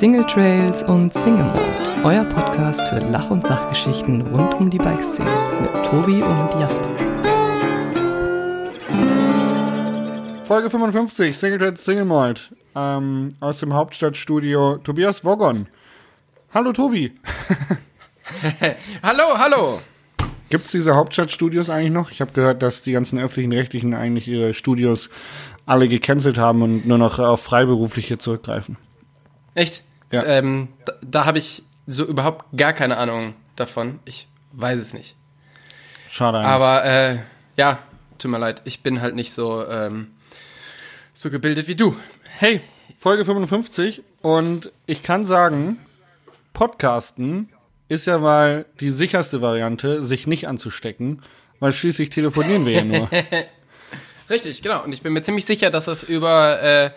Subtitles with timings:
[0.00, 1.60] Single Trails und Single Mode,
[2.04, 5.28] euer Podcast für Lach- und Sachgeschichten rund um die Bikeszene
[5.60, 6.88] mit Tobi und Jasper.
[10.46, 12.40] Folge 55, Single Trails, Single Mode,
[12.74, 15.68] ähm, aus dem Hauptstadtstudio Tobias Woggon.
[16.54, 17.12] Hallo Tobi.
[19.02, 19.82] hallo, hallo.
[20.48, 22.10] Gibt es diese Hauptstadtstudios eigentlich noch?
[22.10, 25.10] Ich habe gehört, dass die ganzen öffentlichen Rechtlichen eigentlich ihre Studios
[25.66, 28.78] alle gecancelt haben und nur noch auf Freiberufliche zurückgreifen.
[29.54, 29.82] Echt?
[30.10, 30.24] Ja.
[30.24, 34.00] Ähm, da da habe ich so überhaupt gar keine Ahnung davon.
[34.04, 35.16] Ich weiß es nicht.
[36.08, 36.50] Schade eigentlich.
[36.50, 37.18] Aber äh,
[37.56, 37.78] ja,
[38.18, 38.62] tut mir leid.
[38.64, 40.08] Ich bin halt nicht so, ähm,
[41.14, 41.96] so gebildet wie du.
[42.38, 42.60] Hey,
[42.98, 45.78] Folge 55 und ich kann sagen,
[46.52, 47.48] Podcasten
[47.88, 51.22] ist ja mal die sicherste Variante, sich nicht anzustecken,
[51.58, 53.10] weil schließlich telefonieren wir ja nur.
[54.30, 54.84] Richtig, genau.
[54.84, 56.90] Und ich bin mir ziemlich sicher, dass das über äh,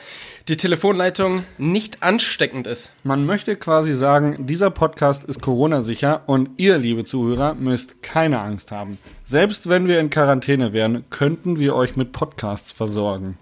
[0.49, 2.91] die Telefonleitung nicht ansteckend ist.
[3.04, 8.71] Man möchte quasi sagen, dieser Podcast ist Corona-sicher und ihr, liebe Zuhörer, müsst keine Angst
[8.71, 8.98] haben.
[9.23, 13.37] Selbst wenn wir in Quarantäne wären, könnten wir euch mit Podcasts versorgen.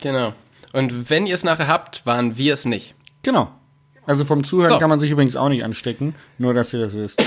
[0.00, 0.32] Genau.
[0.72, 2.94] Und wenn ihr es nachher habt, waren wir es nicht.
[3.22, 3.50] Genau.
[4.06, 4.78] Also vom Zuhören So.
[4.78, 7.22] kann man sich übrigens auch nicht anstecken, nur dass ihr das wisst.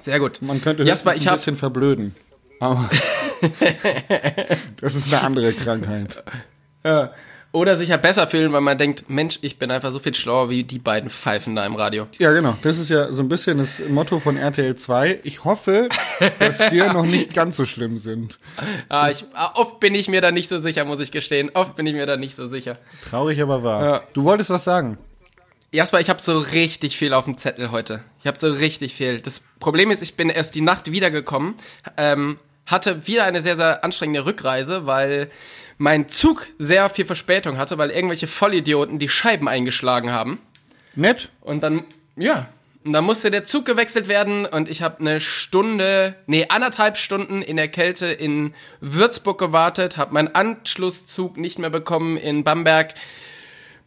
[0.00, 0.40] Sehr gut.
[0.40, 2.14] Man könnte Jasper, ein bisschen verblöden.
[2.58, 2.88] Aber
[4.80, 6.22] das ist eine andere Krankheit.
[7.52, 10.50] Oder sich halt besser fühlen, weil man denkt, Mensch, ich bin einfach so viel schlauer
[10.50, 12.06] wie die beiden Pfeifen da im Radio.
[12.18, 12.56] Ja, genau.
[12.62, 15.20] Das ist ja so ein bisschen das Motto von RTL 2.
[15.24, 15.88] Ich hoffe,
[16.38, 18.38] dass wir noch nicht ganz so schlimm sind.
[18.88, 21.50] Ah, ich, ah, oft bin ich mir da nicht so sicher, muss ich gestehen.
[21.54, 22.78] Oft bin ich mir da nicht so sicher.
[23.10, 23.84] Traurig, aber wahr.
[23.84, 24.02] Ja.
[24.12, 24.96] Du wolltest was sagen.
[25.72, 28.02] Jasper, ich habe so richtig viel auf dem Zettel heute.
[28.20, 29.20] Ich habe so richtig viel.
[29.20, 31.54] Das Problem ist, ich bin erst die Nacht wiedergekommen,
[31.96, 32.38] ähm,
[32.70, 35.30] hatte wieder eine sehr, sehr anstrengende Rückreise, weil
[35.78, 40.38] mein Zug sehr viel Verspätung hatte, weil irgendwelche Vollidioten die Scheiben eingeschlagen haben.
[40.94, 41.30] Nett.
[41.40, 41.84] Und dann,
[42.16, 42.48] ja,
[42.84, 47.42] und dann musste der Zug gewechselt werden und ich habe eine Stunde, nee, anderthalb Stunden
[47.42, 52.94] in der Kälte in Würzburg gewartet, habe meinen Anschlusszug nicht mehr bekommen in Bamberg,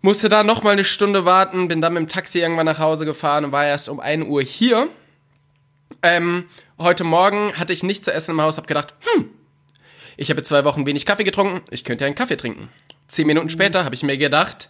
[0.02, 3.06] musste da noch mal eine Stunde warten, bin dann mit dem Taxi irgendwann nach Hause
[3.06, 4.90] gefahren und war erst um 1 Uhr hier.
[6.03, 6.50] Ähm,
[6.84, 9.30] heute Morgen hatte ich nichts zu essen im Haus, habe gedacht, hm,
[10.18, 12.70] ich habe zwei Wochen wenig Kaffee getrunken, ich könnte ja einen Kaffee trinken.
[13.08, 14.70] Zehn Minuten später habe ich mir gedacht,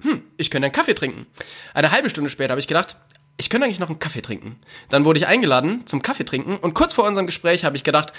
[0.00, 1.26] hm, ich könnte einen Kaffee trinken.
[1.74, 2.96] Eine halbe Stunde später habe ich gedacht,
[3.36, 4.56] ich könnte eigentlich noch einen Kaffee trinken.
[4.88, 8.12] Dann wurde ich eingeladen zum Kaffee trinken und kurz vor unserem Gespräch habe ich gedacht,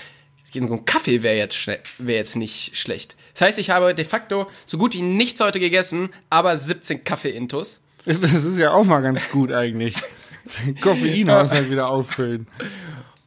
[0.51, 3.15] so ein Kaffee wäre jetzt, wär jetzt nicht schlecht.
[3.33, 7.81] Das heißt, ich habe de facto so gut wie nichts heute gegessen, aber 17 Kaffee-Intus.
[8.05, 9.95] Das ist ja auch mal ganz gut eigentlich.
[10.65, 12.47] Den Koffeinhaushalt wieder auffüllen.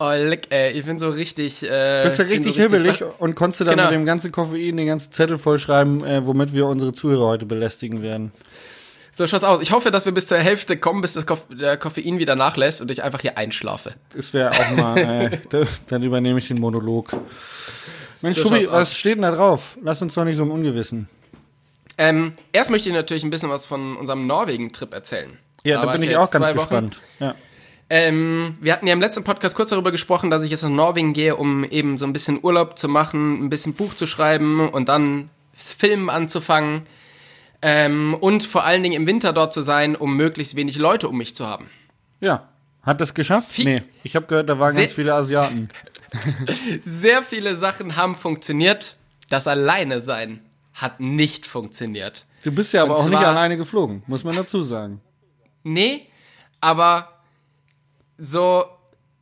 [0.05, 1.63] Oh, leck, ey, ich bin so richtig.
[1.63, 3.91] Äh, Bist du richtig so hibbelig und konntest du dann Genau.
[3.91, 8.03] mit dem ganzen Koffein den ganzen Zettel vollschreiben, äh, womit wir unsere Zuhörer heute belästigen
[8.03, 8.33] werden.
[9.15, 9.61] So schaut's aus.
[9.63, 12.81] Ich hoffe, dass wir bis zur Hälfte kommen, bis das Koff der Koffein wieder nachlässt
[12.81, 13.93] und ich einfach hier einschlafe.
[14.17, 17.13] Das wäre auch mal, äh, da- dann übernehme ich den Monolog.
[18.23, 18.95] Mensch, So Schubi, was aus.
[18.97, 19.77] steht denn da drauf?
[19.83, 21.09] Lass uns doch nicht so im Ungewissen.
[21.99, 25.39] Ähm, erst möchte ich natürlich ein bisschen was von unserem Norwegen-Trip erzählen.
[25.63, 26.59] Ja, da war bin ich jetzt auch ganz zwei Wochen.
[26.61, 27.01] gespannt.
[27.21, 27.35] Ja.
[27.95, 31.13] Ähm, wir hatten ja im letzten Podcast kurz darüber gesprochen, dass ich jetzt nach Norwegen
[31.13, 34.89] gehe, um eben so ein bisschen Urlaub zu machen, ein bisschen Buch zu schreiben und
[34.89, 36.87] dann Filmen anzufangen.
[37.61, 41.19] Ähm, und vor allen Dingen im Winter dort zu sein, um möglichst wenig Leute um
[41.19, 41.67] mich zu haben.
[42.21, 42.49] ja.
[42.83, 43.49] Hat das geschafft?
[43.49, 43.83] Viel- nee.
[44.03, 45.69] Ich habe gehört, da waren ganz viele Asiaten.
[46.81, 48.97] Sehr viele Sachen haben funktioniert.
[49.29, 50.41] Das Alleine sein
[50.75, 52.27] hat nicht funktioniert.
[52.43, 55.01] Du bist ja aber Und auch nicht alleine geflogen, muss man dazu sagen.
[55.63, 56.09] Nee,
[56.61, 57.12] aber
[58.19, 58.65] so,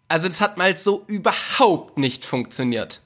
[0.09, 3.01] also das hat mal so überhaupt nicht funktioniert.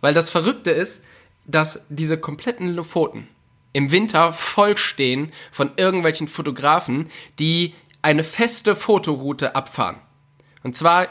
[0.00, 1.00] Weil das Verrückte ist,
[1.46, 3.28] dass diese kompletten Lofoten
[3.72, 9.98] im Winter vollstehen von irgendwelchen Fotografen, die eine feste Fotoroute abfahren.
[10.62, 11.08] Und zwar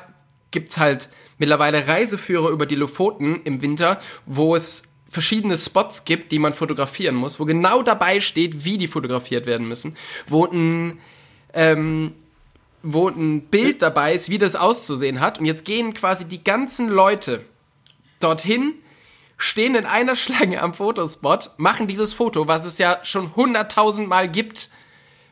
[0.52, 6.40] gibt's halt mittlerweile Reiseführer über die Lofoten im Winter, wo es verschiedene Spots gibt, die
[6.40, 9.96] man fotografieren muss, wo genau dabei steht, wie die fotografiert werden müssen,
[10.28, 11.00] wo ein
[11.54, 12.14] ähm,
[12.86, 15.40] wo ein Bild dabei ist, wie das auszusehen hat.
[15.40, 17.44] Und jetzt gehen quasi die ganzen Leute
[18.20, 18.76] dorthin,
[19.38, 24.30] stehen in einer Schlange am Fotospot, machen dieses Foto, was es ja schon hunderttausend Mal
[24.30, 24.70] gibt,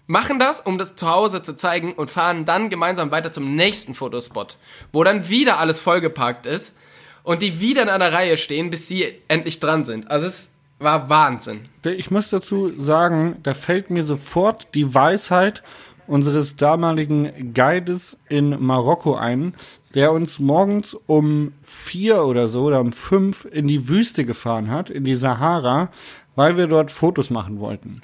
[0.08, 3.94] machen das, um das zu Hause zu zeigen und fahren dann gemeinsam weiter zum nächsten
[3.94, 4.58] Fotospot,
[4.92, 6.74] wo dann wieder alles vollgeparkt ist
[7.22, 10.10] und die wieder in einer Reihe stehen, bis sie endlich dran sind.
[10.10, 11.70] Also es war Wahnsinn.
[11.84, 15.64] Ich muss dazu sagen, da fällt mir sofort die Weisheit
[16.08, 19.54] unseres damaligen Guides in Marokko ein,
[19.96, 24.90] der uns morgens um vier oder so oder um fünf in die Wüste gefahren hat,
[24.90, 25.90] in die Sahara,
[26.36, 28.02] weil wir dort Fotos machen wollten.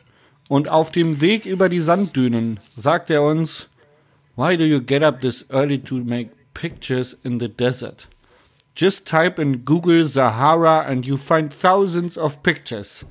[0.48, 3.70] Und auf dem Weg über die Sanddünen sagt er uns,
[4.36, 8.08] Why do you get up this early to make pictures in the desert?
[8.76, 13.06] Just type in Google Sahara and you find thousands of pictures.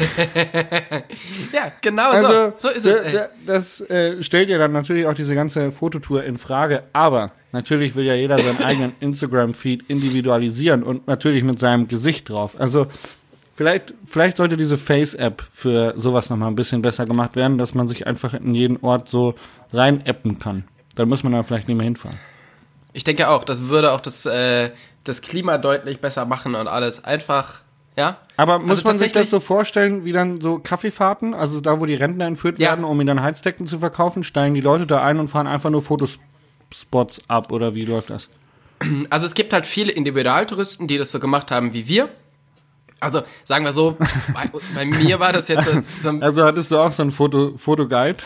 [1.52, 2.52] Ja, genau Also, so.
[2.56, 3.12] So ist es, ey.
[3.12, 6.84] da- Das äh, stellt ja dann natürlich auch diese ganze Fototour in Frage.
[6.92, 12.56] Aber natürlich will ja jeder seinen eigenen Instagram-Feed individualisieren und natürlich mit seinem Gesicht drauf.
[12.58, 12.86] Also
[13.54, 17.88] vielleicht, vielleicht sollte diese Face-App für sowas nochmal ein bisschen besser gemacht werden, dass man
[17.88, 19.34] sich einfach in jeden Ort so
[19.72, 20.64] rein appen kann.
[20.96, 22.18] Dann muss man da vielleicht nicht mehr hinfahren.
[22.92, 24.70] Ich denke auch, das würde auch das, äh,
[25.04, 27.04] das Klima deutlich besser machen und alles.
[27.04, 27.60] Einfach,
[27.96, 28.18] ja.
[28.36, 31.86] Aber muss Also man sich das so vorstellen, wie dann so Kaffeefahrten, also da, wo
[31.86, 32.70] die Rentner entführt Ja.
[32.70, 35.68] werden, um ihnen dann Heizdecken zu verkaufen, steigen die Leute da ein und fahren einfach
[35.70, 38.30] nur Fotospots ab oder wie läuft das?
[39.10, 42.08] Also es gibt halt viele Individualtouristen, die das so gemacht haben wie wir.
[42.98, 43.96] Also sagen wir so,
[44.34, 47.10] bei, bei mir war das jetzt so, so ein Also hattest du auch so einen
[47.10, 48.18] Foto, Fotoguide?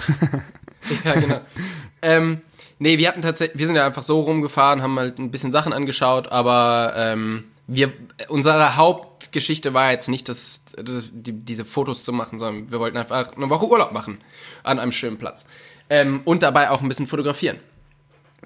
[1.04, 1.40] Ja, genau.
[2.02, 2.40] ähm,
[2.78, 5.72] nee, wir hatten tatsächlich, wir sind ja einfach so rumgefahren, haben halt ein bisschen Sachen
[5.72, 7.92] angeschaut, aber ähm, wir,
[8.28, 12.96] unsere Hauptgeschichte war jetzt nicht, das, das, die, diese Fotos zu machen, sondern wir wollten
[12.96, 14.18] einfach eine Woche Urlaub machen
[14.62, 15.46] an einem schönen Platz.
[15.90, 17.58] Ähm, und dabei auch ein bisschen fotografieren.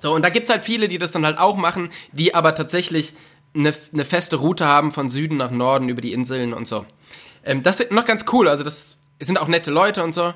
[0.01, 3.15] So, und da gibt's halt viele, die das dann halt auch machen, die aber tatsächlich
[3.55, 6.87] eine, eine feste Route haben von Süden nach Norden über die Inseln und so.
[7.45, 10.35] Ähm, das ist noch ganz cool, also das sind auch nette Leute und so.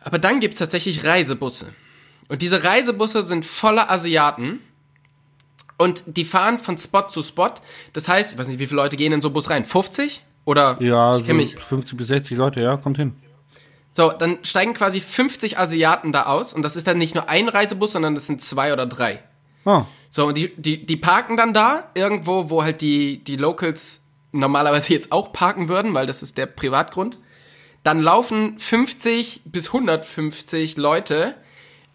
[0.00, 1.72] Aber dann gibt's tatsächlich Reisebusse.
[2.28, 4.60] Und diese Reisebusse sind voller Asiaten.
[5.76, 7.50] Und die fahren von Spot zu Spot.
[7.92, 9.64] Das heißt, ich weiß nicht, wie viele Leute gehen in so einen Bus rein?
[9.64, 10.22] 50?
[10.44, 10.76] Oder?
[10.80, 11.56] Ja, ich so mich.
[11.56, 13.14] 50 bis 60 Leute, ja, kommt hin.
[13.92, 16.52] So, dann steigen quasi 50 Asiaten da aus.
[16.52, 19.22] Und das ist dann nicht nur ein Reisebus, sondern das sind zwei oder drei.
[19.64, 24.00] Oh, So, und die, die, die parken dann da, irgendwo, wo halt die, die Locals
[24.32, 27.18] normalerweise jetzt auch parken würden, weil das ist der Privatgrund.
[27.84, 31.34] Dann laufen 50 bis 150 Leute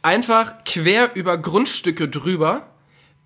[0.01, 2.68] einfach quer über Grundstücke drüber,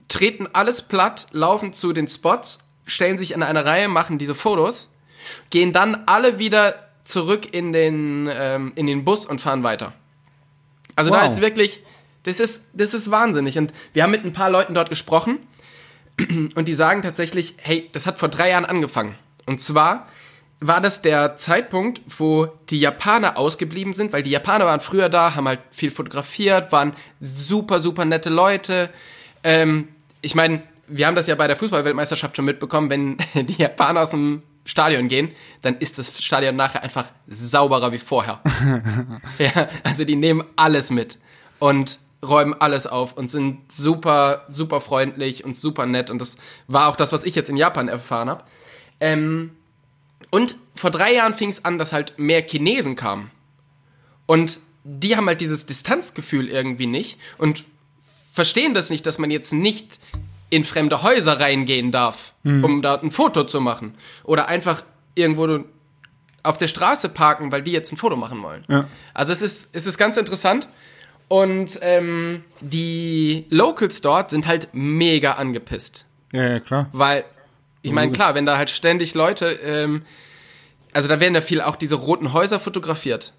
[0.07, 4.89] treten alles platt, laufen zu den Spots, stellen sich in eine Reihe, machen diese Fotos,
[5.49, 9.93] gehen dann alle wieder zurück in den, ähm, in den Bus und fahren weiter.
[10.95, 11.29] Also da Wow.
[11.29, 11.81] ist wirklich,
[12.23, 13.57] das ist, das ist wahnsinnig.
[13.57, 15.39] Und wir haben mit ein paar Leuten dort gesprochen
[16.55, 19.15] und die sagen tatsächlich, hey, das hat vor drei Jahren angefangen.
[19.45, 20.07] Und zwar
[20.59, 25.35] war das der Zeitpunkt, wo die Japaner ausgeblieben sind, weil die Japaner waren früher da,
[25.35, 28.89] haben halt viel fotografiert, waren super, super nette Leute.
[29.43, 29.89] Ähm,
[30.21, 34.11] ich meine, wir haben das ja bei der Fußballweltmeisterschaft schon mitbekommen, wenn die Japaner aus
[34.11, 35.31] dem Stadion gehen,
[35.61, 38.41] dann ist das Stadion nachher einfach sauberer wie vorher.
[39.37, 41.17] ja, also die nehmen alles mit
[41.59, 46.09] und räumen alles auf und sind super, super freundlich und super nett.
[46.09, 46.37] Und das
[46.67, 48.45] war auch das, was ich jetzt in Japan erfahren habe.
[49.01, 49.51] Ähm,
[50.29, 53.29] und vor drei Jahren fing es an, dass halt mehr Chinesen kamen.
[54.25, 57.65] Und die haben halt dieses Distanzgefühl irgendwie nicht und
[58.33, 59.99] verstehen das nicht, dass man jetzt nicht
[60.49, 63.95] in fremde Häuser reingehen darf, um da ein Foto zu machen.
[64.23, 64.83] Oder einfach
[65.15, 65.63] irgendwo
[66.43, 68.63] auf der Straße parken, weil die jetzt ein Foto machen wollen.
[68.67, 68.87] Ja.
[69.13, 70.67] Also es ist, es ist ganz interessant.
[71.29, 76.05] Und ähm, die Locals dort sind halt mega angepisst.
[76.31, 76.89] ja, ja, klar.
[76.91, 77.23] Weil,
[77.81, 80.03] ich meine, klar, wenn da halt ständig Leute, ähm,
[80.91, 83.33] also da werden ja viel auch diese roten Häuser fotografiert.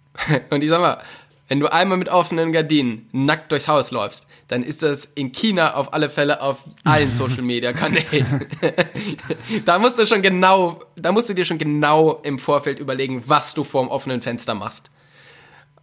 [0.50, 1.02] Und ich sag mal,
[1.50, 5.74] wenn du einmal mit offenen Gardinen nackt durchs Haus läufst, dann ist das in China
[5.74, 8.46] auf alle Fälle auf allen Social Media Kanälen.
[9.64, 13.52] da musst du schon genau, da musst du dir schon genau im Vorfeld überlegen, was
[13.52, 14.92] du vorm offenen Fenster machst.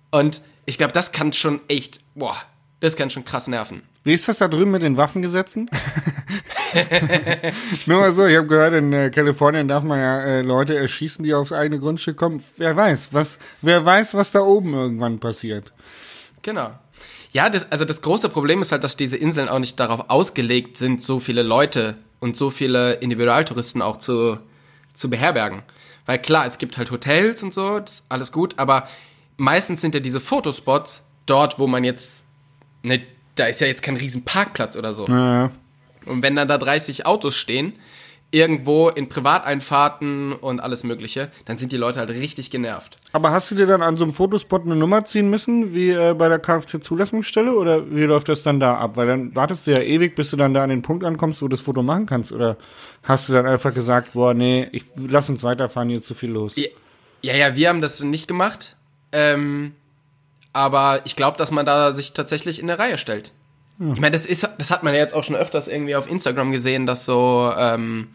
[0.10, 2.38] Und ich glaube, das kann schon echt, boah,
[2.80, 3.84] das kann schon krass nerven.
[4.06, 5.70] Wie ist das da drüben mit den Waffengesetzen?
[7.86, 11.24] Nur mal so, ich habe gehört, in äh, Kalifornien darf man ja äh, Leute erschießen,
[11.24, 12.42] die aufs eigene Grundstück kommen.
[12.58, 15.74] Wer weiß, was, wer weiß, was da oben irgendwann passiert.
[16.42, 16.72] Genau.
[17.32, 20.78] Ja, das, also das große Problem ist halt, dass diese Inseln auch nicht darauf ausgelegt
[20.78, 24.38] sind, so viele Leute und so viele Individualtouristen auch zu,
[24.94, 25.64] zu beherbergen.
[26.06, 28.88] Weil klar, es gibt halt Hotels und so, das ist alles gut, aber
[29.36, 32.24] meistens sind ja diese Fotospots dort, wo man jetzt,
[32.82, 33.04] ne,
[33.36, 35.06] da ist ja jetzt kein riesen Parkplatz oder so.
[35.08, 35.52] Ja,
[36.08, 37.74] Und wenn dann da 30 Autos stehen,
[38.30, 42.98] irgendwo in Privateinfahrten und alles mögliche, dann sind die Leute halt richtig genervt.
[43.14, 46.14] Aber hast du dir dann an so einem Fotospot eine Nummer ziehen müssen, wie äh,
[46.14, 47.54] bei der Kfz-Zulassungsstelle?
[47.54, 48.98] Oder wie läuft das dann da ab?
[48.98, 51.48] Weil dann wartest du ja ewig, bis du dann da an den Punkt ankommst, wo
[51.48, 52.34] du das Foto machen kannst.
[52.34, 52.58] Oder
[53.04, 56.32] hast du dann einfach gesagt, boah, nee, ich, lass uns weiterfahren, hier ist zu viel
[56.32, 56.58] los.
[56.58, 56.68] Ja,
[57.22, 58.76] ja, ja, wir haben das nicht gemacht.
[59.14, 59.74] Ähm,
[60.52, 63.32] aber ich glaube, dass man da sich tatsächlich in eine Reihe stellt.
[63.80, 66.52] Ich meine, das ist, das hat man ja jetzt auch schon öfters irgendwie auf Instagram
[66.52, 68.08] gesehen, dass so, ähm,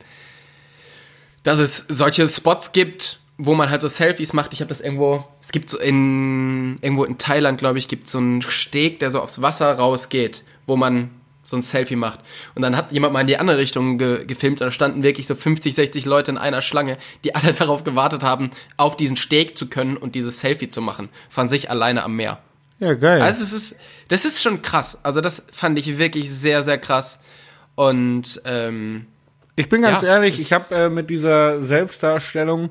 [1.45, 4.55] dass es solche Spots gibt, wo man halt so Selfies macht.
[4.55, 8.19] Ich habe das irgendwo, es gibt so in, irgendwo in Thailand, glaube ich, gibt so
[8.19, 11.11] einen Steg, der so aufs Wasser rausgeht, wo man
[11.45, 12.21] so ein Selfie macht.
[12.55, 15.35] Und dann hat jemand mal in die andere Richtung ge gefilmt, da standen wirklich so
[15.35, 19.69] 50, 60 Leute in einer Schlange, die alle darauf gewartet haben, auf diesen Steg zu
[19.69, 22.39] können und dieses Selfie zu machen, von sich alleine am Meer.
[22.83, 23.23] Ja, geil.
[23.23, 23.77] Also es ist,
[24.09, 24.99] das ist schon krass.
[25.05, 27.21] Also das fand ich wirklich sehr, sehr krass.
[27.77, 29.07] Und ähm,
[29.55, 32.71] Ich bin ganz Ja, ehrlich, ich habe äh, mit dieser Selbstdarstellung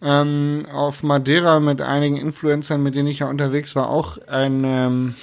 [0.00, 5.14] ähm, auf Madeira mit einigen Influencern, mit denen ich ja unterwegs war, auch ein, ähm,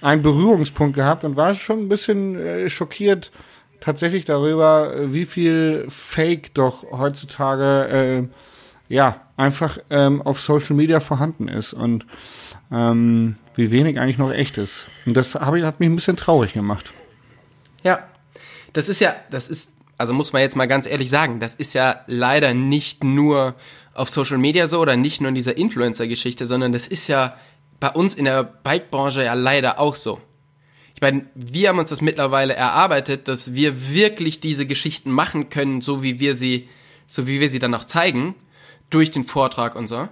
[0.00, 3.32] einen Berührungspunkt gehabt und war schon ein bisschen äh, schockiert
[3.80, 8.22] tatsächlich darüber, wie viel Fake doch heutzutage äh,
[8.88, 12.06] ja einfach ähm, auf Social Media vorhanden ist und
[12.70, 14.86] ähm, wie wenig eigentlich noch echt ist.
[15.06, 16.92] Und das hab hat mich ein bisschen traurig gemacht.
[17.82, 18.02] Ja,
[18.72, 21.74] das ist ja, das ist, also muss man jetzt mal ganz ehrlich sagen, das ist
[21.74, 23.54] ja leider nicht nur
[23.94, 27.36] auf Social Media so oder nicht nur in dieser Influencer-Geschichte, sondern das ist ja
[27.80, 30.20] bei uns in der Bike-Branche ja leider auch so.
[30.94, 35.80] Ich meine, wir haben uns das mittlerweile erarbeitet, dass wir wirklich diese Geschichten machen können,
[35.80, 36.68] so wie wir sie,
[37.06, 38.34] so wie wir sie dann auch zeigen,
[38.90, 40.08] durch den Vortrag und so.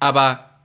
[0.00, 0.55] Aber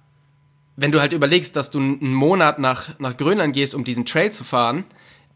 [0.75, 4.31] wenn du halt überlegst, dass du einen Monat nach, nach Grönland gehst, um diesen Trail
[4.31, 4.85] zu fahren,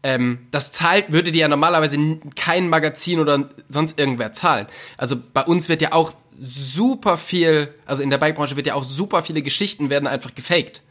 [0.02, 1.98] ähm, das zahlt, würde dir ja normalerweise
[2.36, 4.66] kein Magazin oder sonst irgendwer zahlen.
[4.96, 8.84] Also bei uns wird ja auch super viel, also in der Bikebranche wird ja auch
[8.84, 10.82] super viele Geschichten werden einfach gefaked.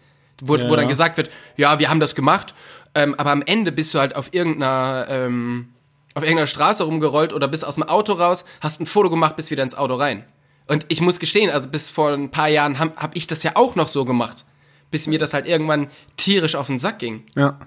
[0.41, 0.69] Wo, Ja.
[0.69, 2.53] wo dann gesagt wird, ja, wir haben das gemacht,
[2.93, 5.69] ähm, aber am Ende bist du halt auf irgendeiner, ähm,
[6.13, 9.49] auf irgendeiner Straße rumgerollt oder bist aus dem Auto raus, hast ein Foto gemacht, bist
[9.49, 10.25] wieder ins Auto rein.
[10.67, 13.51] Und ich muss gestehen, also bis vor ein paar Jahren habe hab ich das ja
[13.55, 14.45] auch noch so gemacht.
[14.91, 17.23] Bis mir das halt irgendwann tierisch auf den Sack ging.
[17.35, 17.59] Ja.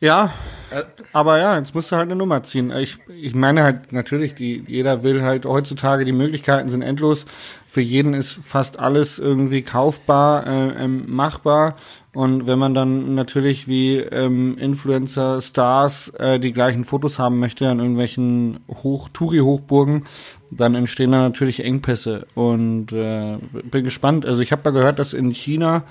[0.00, 0.32] Ja,
[0.70, 2.70] Äh, aber ja, jetzt musst du halt eine Nummer ziehen.
[2.70, 7.26] Ich, ich meine halt natürlich, die, jeder will halt heutzutage, die Möglichkeiten sind endlos.
[7.66, 11.76] Für jeden ist fast alles irgendwie kaufbar, äh, ähm, machbar.
[12.12, 17.68] Und wenn man dann natürlich wie ähm, Influencer, Stars äh, die gleichen Fotos haben möchte
[17.68, 20.04] an irgendwelchen Hoch Touri-Hochburgen,
[20.50, 22.26] dann entstehen da natürlich Engpässe.
[22.34, 23.38] Und äh,
[23.70, 24.26] bin gespannt.
[24.26, 25.84] Also ich habe mal gehört, dass in China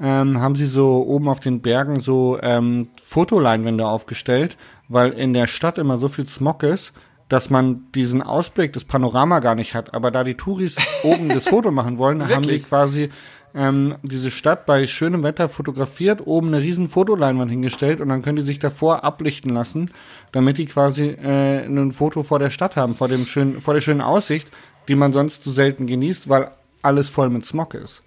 [0.00, 4.56] ähm, haben sie so oben auf den Bergen so ähm, Fotoleinwände aufgestellt,
[4.88, 6.92] weil in der Stadt immer so viel Smog ist,
[7.28, 9.92] dass man diesen Ausblick, das Panorama gar nicht hat.
[9.92, 13.10] Aber da die Touris oben das Foto machen wollen, haben die quasi
[13.58, 18.36] ähm, diese Stadt bei schönem Wetter fotografiert, oben eine riesen Fotoleinwand hingestellt und dann können
[18.36, 19.90] die sich davor ablichten lassen,
[20.30, 23.80] damit die quasi äh, ein Foto vor der Stadt haben, vor dem schönen, vor der
[23.80, 24.46] schönen Aussicht,
[24.86, 28.04] die man sonst so selten genießt, weil alles voll mit Smog ist.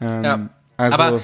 [0.00, 0.48] Ähm, Ja.
[0.76, 1.20] Also, Aber-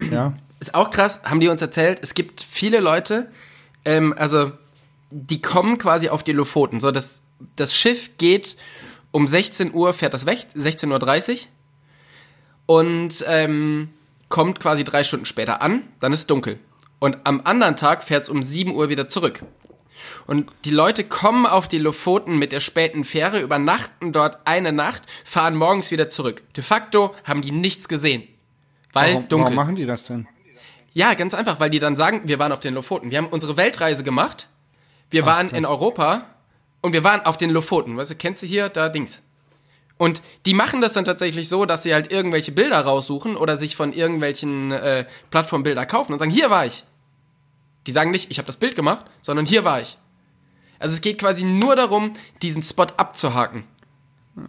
[0.10, 0.32] ja.
[0.60, 3.28] Ist auch krass, haben die uns erzählt, es gibt viele Leute,
[3.84, 4.52] ähm, also
[5.10, 6.80] die kommen quasi auf die Lofoten.
[6.80, 7.20] So, das,
[7.56, 8.56] das Schiff geht
[9.10, 11.38] um 16 Uhr, fährt das weg, 16.30 Uhr
[12.68, 13.88] und ähm,
[14.28, 16.58] kommt quasi drei Stunden später an, dann ist dunkel.
[16.98, 19.40] Und am anderen Tag fährt es um 7 Uhr wieder zurück.
[20.26, 25.04] Und die Leute kommen auf die Lofoten mit der späten Fähre, übernachten dort eine Nacht,
[25.24, 26.42] fahren morgens wieder zurück.
[26.56, 28.24] De facto haben die nichts gesehen.
[28.92, 29.44] Weil Warum, dunkel.
[29.44, 30.28] warum machen die das denn?
[30.92, 33.10] Ja, ganz einfach, weil die dann sagen, wir waren auf den Lofoten.
[33.10, 34.46] Wir haben unsere Weltreise gemacht.
[35.08, 36.26] Wir waren in Europa
[36.82, 37.96] und wir waren auf den Lofoten.
[37.96, 39.22] Weißt du, kennst du hier da Dings?
[39.98, 43.74] Und die machen das dann tatsächlich so, dass sie halt irgendwelche Bilder raussuchen oder sich
[43.74, 46.84] von irgendwelchen äh, Plattformen Bilder kaufen und sagen, hier war ich.
[47.86, 49.98] Die sagen nicht, ich habe das Bild gemacht, sondern hier war ich.
[50.78, 53.64] Also es geht quasi nur darum, diesen Spot abzuhaken.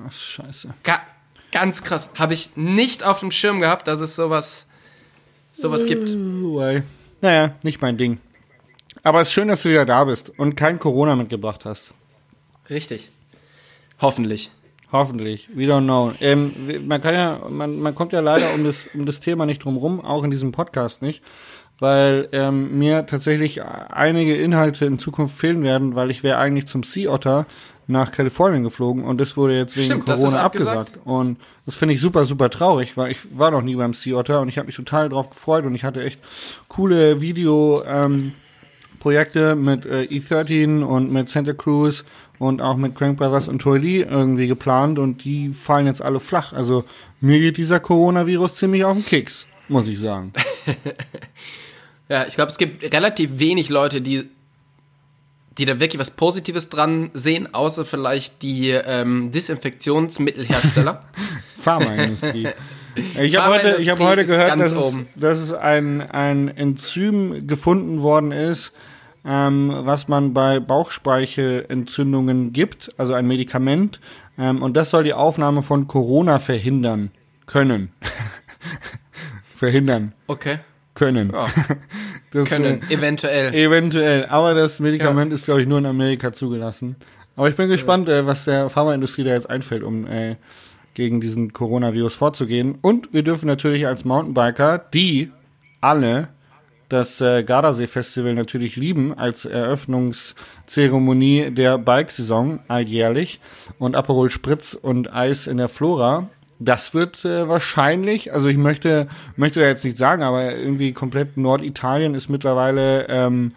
[0.06, 0.74] Ach, scheiße.
[0.84, 1.02] Ga
[1.52, 2.10] ganz krass.
[2.20, 4.68] Habe ich nicht auf dem Schirm gehabt, dass es sowas,
[5.52, 6.10] sowas gibt.
[6.10, 6.84] Uai.
[7.22, 8.20] Naja, nicht mein Ding.
[9.02, 11.96] Aber es ist schön, dass du wieder da bist und kein Corona mitgebracht hast.
[12.70, 13.12] Richtig.
[14.00, 14.52] Hoffentlich.
[14.92, 15.50] Hoffentlich.
[15.54, 16.14] We don't know.
[16.20, 16.54] Ähm,
[16.88, 19.78] man kann ja, man, man kommt ja leider um das, um das Thema nicht drum
[19.78, 21.24] rum, auch in diesem Podcast nicht,
[21.80, 26.84] weil ähm, mir tatsächlich einige Inhalte in Zukunft fehlen werden, weil ich wäre eigentlich zum
[26.84, 27.46] Sea Otter
[27.86, 30.78] nach Kalifornien geflogen und das wurde jetzt wegen Stimmt, Corona abgesagt.
[30.78, 31.08] abgesagt.
[31.08, 34.42] Und das finde ich super, super traurig, weil ich war noch nie beim Sea Otter
[34.42, 36.20] und ich habe mich total drauf gefreut und ich hatte echt
[36.68, 38.34] coole Video, ähm,
[39.00, 42.06] Projekte mit äh, E13 und mit Santa Cruz
[42.38, 46.20] und auch mit Crank Brothers und Toy Lee irgendwie geplant und die fallen jetzt alle
[46.20, 46.54] flach.
[46.54, 46.86] Also
[47.20, 50.34] mir geht dieser Coronavirus ziemlich auf den Keks, muss ich sagen.
[52.10, 54.28] Ja, ich glaube, es gibt relativ wenig Leute, die,
[55.60, 61.02] die da wirklich was Positives dran sehen, außer vielleicht die ähm, Desinfektionsmittelhersteller.
[61.62, 62.50] Pharmaindustrie.
[63.22, 68.02] Ich habe heute, ich hab heute gehört, dass es, dass es ein, ein Enzym gefunden
[68.02, 68.74] worden ist,
[69.26, 74.00] ähm, was man bei Bauchspeichelentzündungen gibt, also ein Medikament.
[74.38, 77.12] Ähm, und das soll die Aufnahme von Corona verhindern
[77.46, 77.92] können.
[79.54, 80.60] verhindern Okay.
[80.96, 81.32] können.
[81.34, 81.48] Ja.
[82.32, 83.56] Das, Können, äh, eventuell.
[83.56, 86.96] Eventuell, aber das Medikament ist, glaube ich, nur in Amerika zugelassen.
[87.36, 90.36] Aber ich bin gespannt, äh, was der Pharmaindustrie da jetzt einfällt, um äh,
[91.00, 92.78] gegen diesen Coronavirus vorzugehen.
[92.82, 95.32] Und wir dürfen natürlich als Mountainbiker, die
[95.80, 96.28] alle
[96.90, 103.40] das äh, Gardasee-Festival natürlich lieben, als Eröffnungszeremonie der Bikesaison alljährlich
[103.78, 106.28] und Aperol Spritz und Eis in der Flora.
[106.60, 112.14] Das wird äh, wahrscheinlich, also ich möchte möchte jetzt nicht sagen, aber irgendwie komplett Norditalien
[112.14, 113.54] ist mittlerweile, ähm,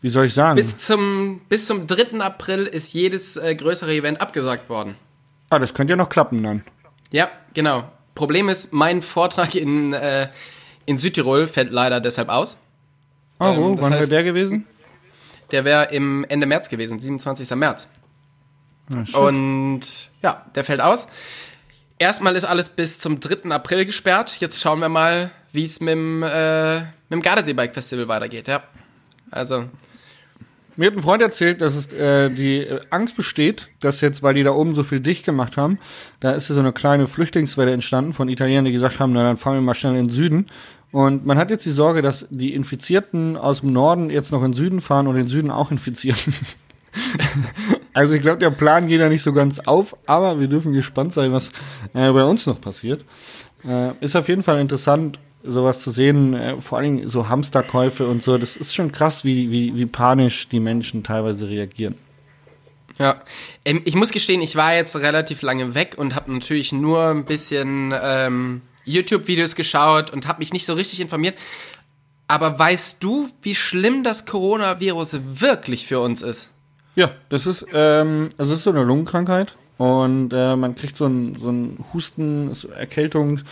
[0.00, 0.54] wie soll ich sagen?
[0.54, 2.20] Bis zum, bis zum 3.
[2.20, 4.94] April ist jedes äh, größere Event abgesagt worden.
[5.52, 6.64] Ah, das könnte ja noch klappen dann.
[7.10, 7.84] Ja, genau.
[8.14, 10.28] Problem ist, mein Vortrag in, äh,
[10.86, 12.58] in Südtirol fällt leider deshalb aus.
[13.38, 14.66] Oh, Ähm, das Wann wäre der gewesen?
[15.50, 17.50] Der wäre im Ende März gewesen, 27.
[17.56, 17.88] März.
[18.94, 19.14] Ah, shit.
[19.14, 21.06] Und ja, der fällt aus.
[21.98, 23.50] Erstmal ist alles bis zum 3.
[23.50, 24.36] April gesperrt.
[24.40, 28.48] Jetzt schauen wir mal, wie es mit dem, äh, mit dem Gardasee Bike Festival weitergeht,
[28.48, 28.62] ja.
[29.30, 29.66] Also,
[30.76, 34.42] Mir hat ein Freund erzählt, dass es äh, die Angst besteht, dass jetzt, weil die
[34.42, 35.78] da oben so viel dicht gemacht haben,
[36.20, 39.54] da ist so eine kleine Flüchtlingswelle entstanden von Italienern, die gesagt haben, na dann fahren
[39.54, 40.46] wir mal schnell in den Süden.
[40.90, 44.52] Und man hat jetzt die Sorge, dass die Infizierten aus dem Norden jetzt noch in
[44.52, 46.18] den Süden fahren und den Süden auch infizieren.
[47.94, 51.14] also ich glaube, der Plan geht da nicht so ganz auf, aber wir dürfen gespannt
[51.14, 51.48] sein, was
[51.94, 53.04] äh, bei uns noch passiert.
[53.66, 58.22] Äh, ist auf jeden Fall interessant, sowas zu sehen, äh, vor allem so Hamsterkäufe und
[58.22, 58.38] so.
[58.38, 61.96] Das ist schon krass, wie, wie, wie panisch die Menschen teilweise reagieren.
[62.98, 63.20] ja.
[63.64, 67.24] Ähm, ich muss gestehen, ich war jetzt relativ lange weg und habe natürlich nur ein
[67.24, 71.36] bisschen ähm, YouTube-Videos geschaut und habe mich nicht so richtig informiert.
[72.28, 76.50] Aber weißt du, wie schlimm das Coronavirus wirklich für uns ist?
[76.94, 81.06] Ja, das ist, ähm, also es ist so eine Lungenkrankheit und äh, man kriegt so
[81.06, 81.52] ein, so
[81.92, 83.46] Husten, so Erkältungsgerät.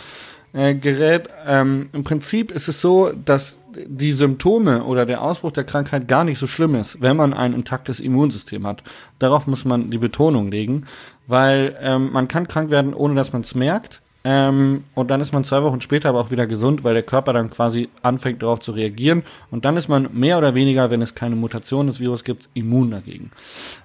[0.53, 1.29] Äh, Gerät.
[1.47, 6.25] ähm, Im Prinzip ist es so, dass die Symptome oder der Ausbruch der Krankheit gar
[6.25, 8.83] nicht so schlimm ist, wenn man ein intaktes Immunsystem hat.
[9.19, 10.85] Darauf muss man die Betonung legen,
[11.27, 14.01] weil ähm, man kann krank werden, ohne dass man es merkt.
[14.23, 17.33] Ähm, und dann ist man zwei Wochen später aber auch wieder gesund, weil der Körper
[17.33, 19.23] dann quasi anfängt darauf zu reagieren.
[19.49, 22.91] Und dann ist man mehr oder weniger, wenn es keine Mutation des Virus gibt, immun
[22.91, 23.31] dagegen.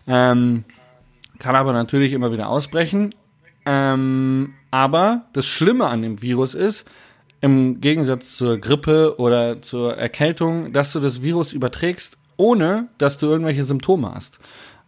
[0.06, 0.64] Ähm,
[1.38, 3.14] kann aber natürlich immer wieder ausbrechen.
[3.66, 6.86] Ähm, aber das Schlimme an dem Virus ist,
[7.40, 13.26] im Gegensatz zur Grippe oder zur Erkältung, dass du das Virus überträgst, ohne dass du
[13.26, 14.38] irgendwelche Symptome hast.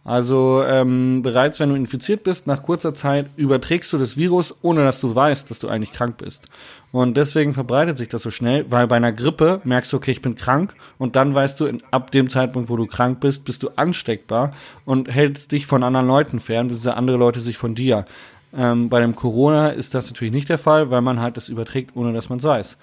[0.05, 4.83] Also ähm, bereits wenn du infiziert bist, nach kurzer Zeit überträgst du das Virus, ohne
[4.83, 6.47] dass du weißt, dass du eigentlich krank bist.
[6.91, 10.21] Und deswegen verbreitet sich das so schnell, weil bei einer Grippe merkst du, okay, ich
[10.21, 13.69] bin krank und dann weißt du, ab dem Zeitpunkt, wo du krank bist, bist du
[13.75, 14.51] ansteckbar
[14.85, 18.05] und hältst dich von anderen Leuten fern, bis andere Leute sich von dir.
[18.55, 21.95] Ähm, bei dem Corona ist das natürlich nicht der Fall, weil man halt das überträgt,
[21.95, 22.77] ohne dass man es weiß.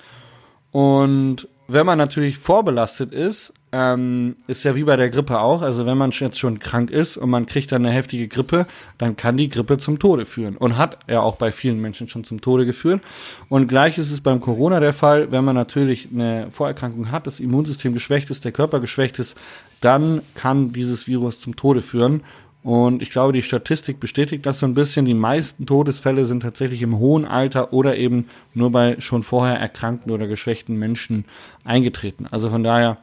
[0.71, 5.85] Und wenn man natürlich vorbelastet ist, ähm, ist ja wie bei der Grippe auch, also
[5.85, 9.37] wenn man jetzt schon krank ist und man kriegt dann eine heftige Grippe, dann kann
[9.37, 12.65] die Grippe zum Tode führen und hat ja auch bei vielen Menschen schon zum Tode
[12.65, 13.03] geführt.
[13.49, 17.41] Und gleich ist es beim Corona der Fall, wenn man natürlich eine Vorerkrankung hat, das
[17.41, 19.37] Immunsystem geschwächt ist, der Körper geschwächt ist,
[19.81, 22.23] dann kann dieses Virus zum Tode führen.
[22.67, 25.05] Und ich glaube, die Statistik bestätigt das so ein bisschen.
[25.05, 30.11] Die meisten Todesfälle sind tatsächlich im hohen Alter oder eben nur bei schon vorher erkrankten
[30.11, 31.27] oder geschwächten Menschen
[31.63, 32.27] eingetreten.
[32.29, 32.99] Also von daher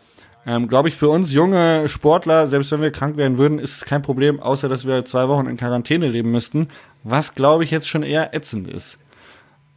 [0.46, 3.86] ähm, glaube ich, für uns junge Sportler, selbst wenn wir krank werden würden, ist es
[3.86, 6.68] kein Problem, außer dass wir zwei Wochen in Quarantäne leben müssten,
[7.06, 8.98] was glaube ich jetzt schon eher ätzend ist.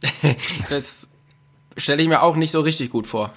[0.69, 1.07] Das
[1.77, 3.31] stelle ich mir auch nicht so richtig gut vor.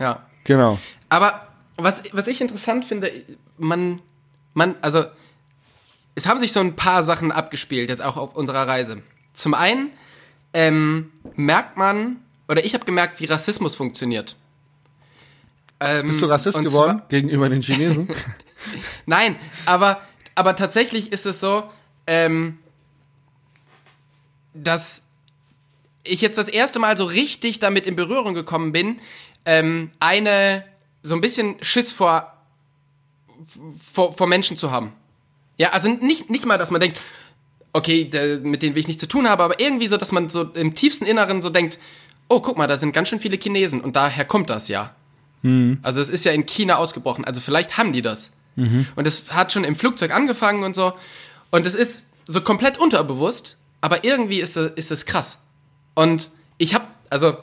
[0.00, 0.26] Ja.
[0.42, 0.80] Genau.
[1.10, 3.08] Aber was, was ich interessant finde,
[3.56, 4.02] man,
[4.52, 5.04] man, also,
[6.14, 9.02] es haben sich so ein paar Sachen abgespielt, jetzt auch auf unserer Reise.
[9.32, 9.90] Zum einen
[10.52, 14.36] ähm, merkt man, oder ich habe gemerkt, wie Rassismus funktioniert.
[15.80, 18.08] Ähm, Bist du Rassist geworden gegenüber den Chinesen?
[19.06, 20.00] Nein, aber,
[20.34, 21.64] aber tatsächlich ist es so,
[22.06, 22.58] ähm,
[24.54, 25.02] dass
[26.04, 29.00] ich jetzt das erste Mal so richtig damit in Berührung gekommen bin,
[29.44, 30.64] ähm, eine
[31.02, 32.36] so ein bisschen Schiss vor,
[33.92, 34.92] vor, vor Menschen zu haben.
[35.58, 36.98] Ja, also nicht, nicht mal, dass man denkt,
[37.72, 40.28] okay, der, mit denen will ich nichts zu tun haben, aber irgendwie so, dass man
[40.28, 41.78] so im tiefsten Inneren so denkt,
[42.28, 44.94] oh, guck mal, da sind ganz schön viele Chinesen und daher kommt das ja.
[45.82, 48.30] Also es ist ja in China ausgebrochen, also vielleicht haben die das.
[48.96, 50.92] Und es hat schon im Flugzeug angefangen und so.
[51.50, 55.42] Und es ist so komplett unterbewusst, aber irgendwie ist es, ist es krass.
[55.94, 57.36] Und ich habe, also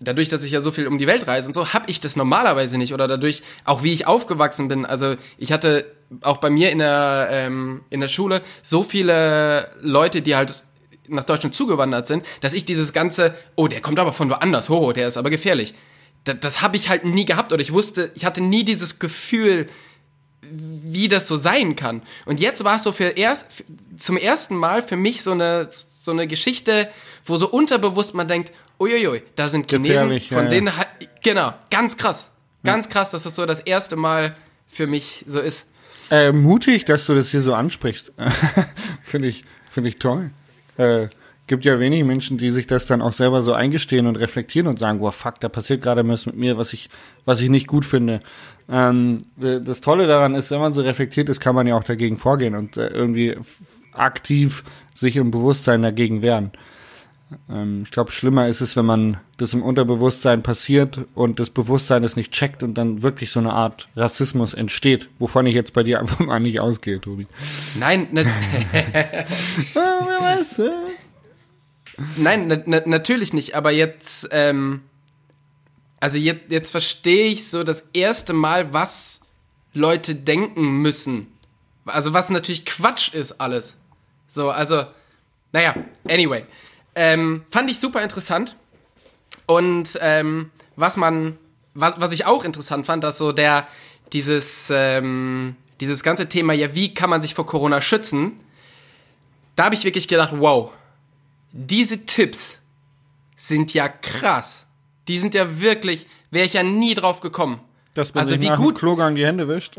[0.00, 2.16] dadurch, dass ich ja so viel um die Welt reise und so, habe ich das
[2.16, 2.94] normalerweise nicht.
[2.94, 4.86] Oder dadurch, auch wie ich aufgewachsen bin.
[4.86, 5.90] Also ich hatte
[6.22, 10.64] auch bei mir in der, ähm, in der Schule so viele Leute, die halt
[11.08, 14.92] nach Deutschland zugewandert sind, dass ich dieses ganze, oh, der kommt aber von woanders, hoho,
[14.92, 15.74] der ist aber gefährlich.
[16.24, 19.68] Das, das habe ich halt nie gehabt oder ich wusste, ich hatte nie dieses Gefühl,
[20.50, 22.02] wie das so sein kann.
[22.26, 23.46] Und jetzt war es so für erst
[23.98, 26.88] zum ersten Mal für mich so eine so eine Geschichte,
[27.24, 30.50] wo so unterbewusst man denkt, uiuiui, da sind Chinesen, ja, von ja.
[30.50, 30.86] denen ha-
[31.22, 32.30] genau, ganz krass.
[32.62, 35.66] Ganz krass, dass das so das erste Mal für mich so ist.
[36.10, 38.12] Äh, mutig, dass du das hier so ansprichst.
[39.02, 40.30] Finde ich, finde ich toll.
[40.76, 41.08] Äh,
[41.46, 44.78] gibt ja wenig Menschen, die sich das dann auch selber so eingestehen und reflektieren und
[44.78, 46.88] sagen, boah, fuck, da passiert gerade was mit mir, was ich,
[47.24, 48.20] was ich nicht gut finde.
[48.68, 51.84] Ähm, äh, das Tolle daran ist, wenn man so reflektiert ist, kann man ja auch
[51.84, 53.36] dagegen vorgehen und äh, irgendwie
[53.92, 54.64] aktiv
[54.94, 56.52] sich im Bewusstsein dagegen wehren.
[57.50, 62.04] Ähm, ich glaube, schlimmer ist es, wenn man das im Unterbewusstsein passiert und das Bewusstsein
[62.04, 65.82] es nicht checkt und dann wirklich so eine Art Rassismus entsteht, wovon ich jetzt bei
[65.82, 67.26] dir einfach mal nicht ausgehe, Tobi.
[67.78, 68.24] Nein, ne,
[72.16, 74.82] nein, na, na, natürlich nicht, aber jetzt, ähm,
[76.00, 79.20] also jetzt, jetzt verstehe ich so das erste Mal, was
[79.72, 81.28] Leute denken müssen.
[81.86, 83.76] Also was natürlich Quatsch ist alles.
[84.28, 84.84] So, also,
[85.52, 85.74] naja,
[86.08, 86.44] anyway.
[86.94, 88.56] Ähm, fand ich super interessant.
[89.46, 91.38] Und ähm, was man,
[91.74, 93.66] was, was ich auch interessant fand, dass so der,
[94.12, 98.32] dieses, ähm, dieses ganze Thema, ja, wie kann man sich vor Corona schützen?
[99.56, 100.70] Da habe ich wirklich gedacht, wow,
[101.52, 102.58] diese Tipps
[103.36, 104.64] sind ja krass.
[105.08, 107.60] Die sind ja wirklich, wäre ich ja nie drauf gekommen.
[107.94, 109.76] Dass man Also sich wie nach gut- Klogang die Hände wischt.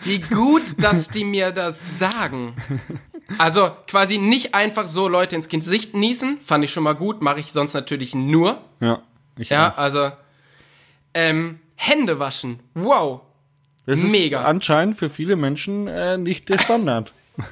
[0.00, 2.54] Wie gut, dass die mir das sagen.
[3.38, 7.40] Also quasi nicht einfach so Leute ins Gesicht niesen, fand ich schon mal gut, mache
[7.40, 8.58] ich sonst natürlich nur.
[8.80, 9.02] ja,
[9.38, 9.78] ich Ja, auch.
[9.78, 10.10] also
[11.14, 12.60] ähm, Hände waschen.
[12.74, 13.22] Wow.
[13.84, 14.44] Das ist mega.
[14.44, 17.12] anscheinend für viele Menschen äh, nicht der Standard.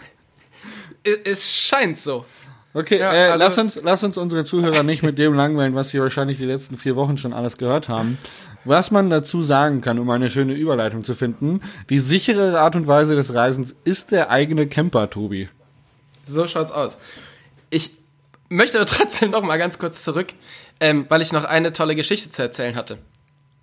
[1.07, 2.25] Es, es scheint so.
[2.73, 5.91] Okay, Ja, äh, also- lass, uns, lass uns unsere Zuhörer nicht mit dem langweilen, was
[5.91, 8.17] sie wahrscheinlich die letzten vier Wochen schon alles gehört haben.
[8.65, 11.61] Was man dazu sagen kann, um eine schöne Überleitung zu finden,
[11.91, 15.51] die sichere Art und Weise des Reisens ist der eigene Camper, Tobi.
[16.25, 16.99] So schaut's aus.
[17.71, 17.91] Ich
[18.49, 20.29] möchte aber trotzdem noch mal ganz kurz zurück,
[20.81, 22.99] ähm, weil ich noch eine tolle Geschichte zu erzählen hatte.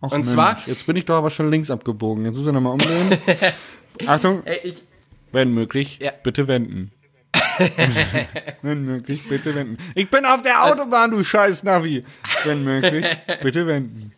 [0.02, 2.26] Och, Und zwar- Jetzt bin ich doch aber schon links abgebogen.
[2.26, 3.18] Jetzt muss ich nochmal umdrehen.
[4.08, 4.84] Achtung, Ey, ich,
[5.32, 6.12] wenn möglich, Ja.
[6.24, 6.92] bitte wenden.
[8.62, 9.78] wenn möglich, bitte wenden.
[9.96, 12.04] Ich bin auf der Autobahn, du scheiß Navi.
[12.44, 13.06] Wenn möglich,
[13.42, 14.14] bitte wenden.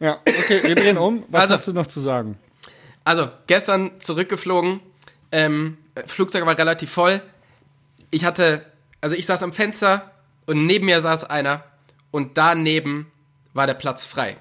[0.00, 1.24] Ja, okay, wir drehen um.
[1.28, 2.36] Was Also- hast du noch zu sagen?
[3.04, 4.80] Also, gestern zurückgeflogen.
[5.30, 7.20] Ähm, Flugzeug war relativ voll.
[8.10, 8.64] Ich hatte,
[9.00, 10.10] also ich saß am Fenster
[10.46, 11.64] und neben mir saß einer
[12.10, 13.10] und daneben
[13.54, 14.36] war der Platz frei.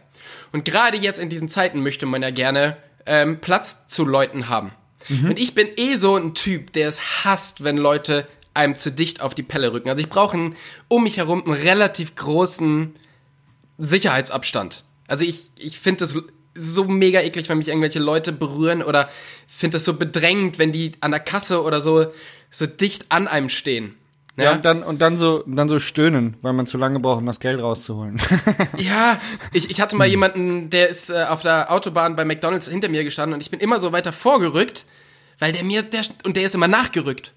[0.51, 4.71] Und gerade jetzt in diesen Zeiten möchte man ja gerne ähm, Platz zu Leuten haben.
[5.07, 9.21] Und ich bin eh so ein Typ, der es hasst, wenn Leute einem zu dicht
[9.21, 9.89] auf die Pelle rücken.
[9.89, 10.53] Also ich brauche
[10.87, 12.95] um mich herum einen relativ großen
[13.77, 14.83] Sicherheitsabstand.
[15.07, 16.17] Also ich, ich finde das
[16.55, 19.09] so mega eklig, wenn mich irgendwelche Leute berühren oder
[19.47, 22.07] finde das so bedrängend, wenn die an der Kasse oder so,
[22.49, 23.95] so dicht an einem stehen.
[24.37, 27.25] Ja, und dann, und dann so, dann so stöhnen, weil man zu lange braucht, um
[27.25, 28.19] das Geld rauszuholen.
[28.77, 29.19] Ja,
[29.53, 33.05] ich, ich hatte mal jemanden, der ist äh, auf der Autobahn bei McDonalds hinter mir
[33.05, 34.85] gestanden und ich bin immer so weiter vorgerückt,
[35.39, 37.31] weil der mir, der, und der ist immer nachgerückt.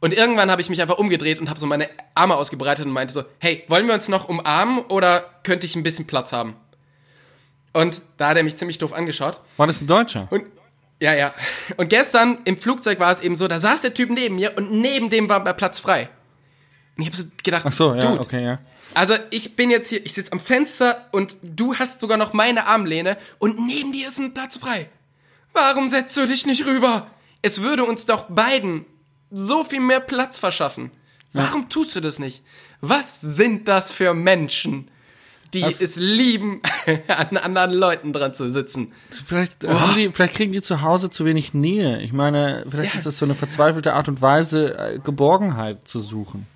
[0.00, 3.14] Und irgendwann habe ich mich einfach umgedreht und habe so meine Arme ausgebreitet und meinte
[3.14, 6.54] so, hey, wollen wir uns noch umarmen oder könnte ich ein bisschen Platz haben?
[7.72, 9.40] Und da hat er mich ziemlich doof angeschaut.
[9.56, 10.26] War das ein Deutscher?
[10.30, 10.44] Und
[11.00, 11.32] ja, ja.
[11.76, 14.70] Und gestern im Flugzeug war es eben so, da saß der Typ neben mir und
[14.70, 16.10] neben dem war der Platz frei.
[16.96, 18.58] Und ich habe so gedacht, Ach so, ja, Dude, okay, ja.
[18.94, 22.66] also ich bin jetzt hier, ich sitze am Fenster und du hast sogar noch meine
[22.66, 24.90] Armlehne und neben dir ist ein Platz frei.
[25.54, 27.06] Warum setzt du dich nicht rüber?
[27.40, 28.84] Es würde uns doch beiden
[29.30, 30.90] so viel mehr Platz verschaffen.
[31.32, 32.42] Warum tust du das nicht?
[32.80, 34.90] Was sind das für Menschen,
[35.54, 35.80] die Was?
[35.80, 36.60] es lieben,
[37.08, 38.92] an anderen Leuten dran zu sitzen?
[39.10, 42.00] Vielleicht, äh, haben die, vielleicht kriegen die zu Hause zu wenig Nähe.
[42.02, 42.98] Ich meine, vielleicht Ja.
[42.98, 46.46] ist das so eine verzweifelte Art und Weise, äh, Geborgenheit zu suchen.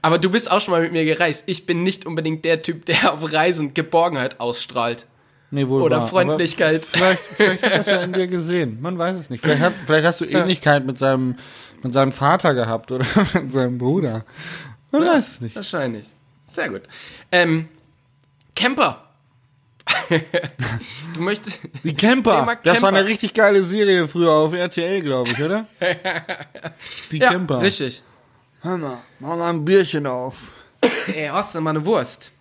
[0.00, 1.44] Aber du bist auch schon mal mit mir gereist.
[1.48, 5.06] Ich bin nicht unbedingt der Typ, der auf Reisen Geborgenheit ausstrahlt.
[5.50, 6.08] Nee, wohl Oder wahr.
[6.08, 6.88] Freundlichkeit.
[6.94, 8.78] Aber Vielleicht, vielleicht hat das ja in dir gesehen.
[8.80, 9.42] Man weiß es nicht.
[9.42, 11.34] Vielleicht, hat, vielleicht hast du Ähnlichkeit mit seinem,
[11.82, 13.04] mit seinem Vater gehabt oder
[13.34, 14.24] mit seinem Bruder.
[14.92, 15.56] Man weiß es nicht.
[15.56, 16.06] Wahrscheinlich.
[16.44, 16.82] Sehr gut.
[17.30, 17.68] Ähm,
[18.54, 18.98] Camper.
[21.14, 21.58] du möchtest.
[21.82, 22.40] Die Camper.
[22.40, 23.10] Thema Das war eine Camper.
[23.10, 25.66] richtig geile Serie früher auf RTL, glaube ich, oder?
[27.10, 27.60] Die Ja, Camper.
[27.60, 28.02] richtig.
[28.60, 30.54] Hör mal, mach mal ein Bierchen auf.
[31.14, 32.32] Ey, hast du mal eine Wurst?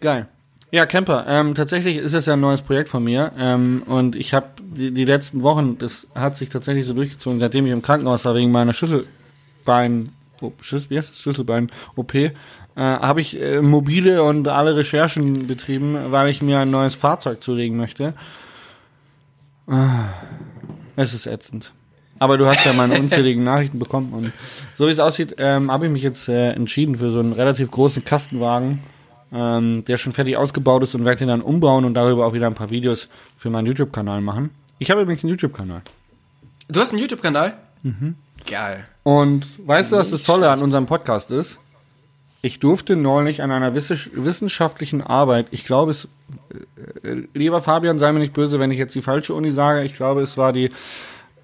[0.00, 0.28] Geil.
[0.70, 1.24] Ja, Camper.
[1.28, 3.32] Ähm, tatsächlich ist es ja ein neues Projekt von mir.
[3.38, 7.66] Ähm, und ich habe die, die letzten Wochen, das hat sich tatsächlich so durchgezogen, seitdem
[7.66, 11.20] ich im Krankenhaus war wegen meiner Schüsselbein, oh, Schüssel, wie heißt das?
[11.20, 12.12] Schüsselbein-OP,
[12.76, 17.42] äh, habe ich äh, mobile und alle Recherchen betrieben, weil ich mir ein neues Fahrzeug
[17.42, 18.12] zulegen möchte.
[19.66, 20.04] Ah,
[20.94, 21.72] es ist ätzend.
[22.18, 24.32] Aber du hast ja meine unzähligen Nachrichten bekommen und
[24.74, 27.70] so wie es aussieht, ähm, habe ich mich jetzt äh, entschieden für so einen relativ
[27.70, 28.80] großen Kastenwagen,
[29.32, 32.46] ähm, der schon fertig ausgebaut ist und werde den dann umbauen und darüber auch wieder
[32.46, 34.50] ein paar Videos für meinen YouTube-Kanal machen.
[34.78, 35.82] Ich habe übrigens einen YouTube-Kanal.
[36.68, 37.54] Du hast einen YouTube-Kanal?
[37.82, 38.16] Mhm.
[38.48, 38.84] Geil.
[39.02, 41.58] Und weißt du, was das Tolle an unserem Podcast ist?
[42.42, 46.08] Ich durfte neulich an einer wiss- wissenschaftlichen Arbeit, ich glaube es,
[47.02, 49.94] äh, lieber Fabian, sei mir nicht böse, wenn ich jetzt die falsche Uni sage, ich
[49.94, 50.70] glaube es war die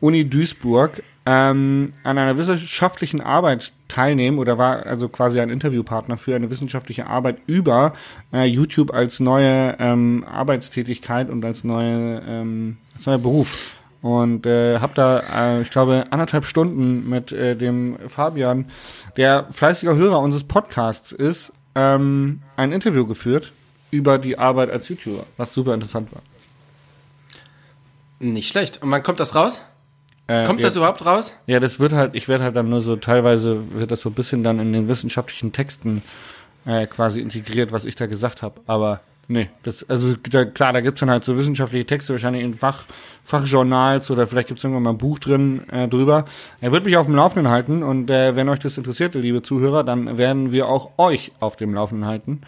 [0.01, 6.35] Uni Duisburg, ähm, an einer wissenschaftlichen Arbeit teilnehmen oder war also quasi ein Interviewpartner für
[6.35, 7.93] eine wissenschaftliche Arbeit über
[8.33, 14.81] äh, YouTube als neue ähm, Arbeitstätigkeit und als neue ähm, als neuer Beruf und äh,
[14.81, 18.67] habe da, äh, ich glaube, anderthalb Stunden mit äh, dem Fabian,
[19.17, 23.53] der fleißiger Hörer unseres Podcasts ist, ähm, ein Interview geführt
[23.91, 26.23] über die Arbeit als YouTuber, was super interessant war.
[28.19, 28.83] Nicht schlecht.
[28.83, 29.61] Und wann kommt das raus?
[30.27, 31.35] Äh, Kommt ja, das überhaupt raus?
[31.47, 34.15] Ja, das wird halt, ich werde halt dann nur so, teilweise wird das so ein
[34.15, 36.03] bisschen dann in den wissenschaftlichen Texten
[36.65, 38.61] äh, quasi integriert, was ich da gesagt habe.
[38.67, 42.55] Aber nee, das, also da, klar, da gibt's dann halt so wissenschaftliche Texte, wahrscheinlich in
[42.55, 42.85] Fach,
[43.25, 46.25] Fachjournals oder vielleicht gibt's irgendwann mal ein Buch drin äh, drüber.
[46.61, 49.85] Er wird mich auf dem Laufenden halten und äh, wenn euch das interessiert, liebe Zuhörer,
[49.85, 52.41] dann werden wir auch euch auf dem Laufenden halten.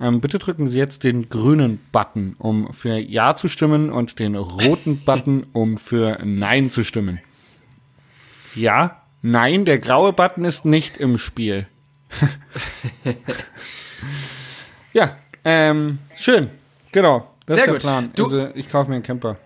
[0.00, 4.34] Ähm, bitte drücken Sie jetzt den grünen Button, um für Ja zu stimmen und den
[4.34, 7.20] roten Button, um für Nein zu stimmen.
[8.54, 11.66] Ja, nein, der graue Button ist nicht im Spiel.
[14.92, 16.50] ja, ähm, schön.
[16.92, 17.30] Genau.
[17.46, 17.80] Das Sehr ist der gut.
[17.82, 18.10] Plan.
[18.16, 19.36] Du- also, ich kaufe mir einen Camper.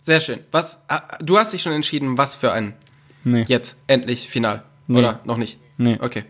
[0.00, 0.40] Sehr schön.
[0.52, 0.80] Was?
[0.88, 2.74] ah, Du hast dich schon entschieden, was für einen?
[3.24, 4.62] Nee, Jetzt, endlich, final.
[4.86, 4.98] Nee.
[5.00, 5.58] Oder noch nicht?
[5.76, 6.24] nee, Okay.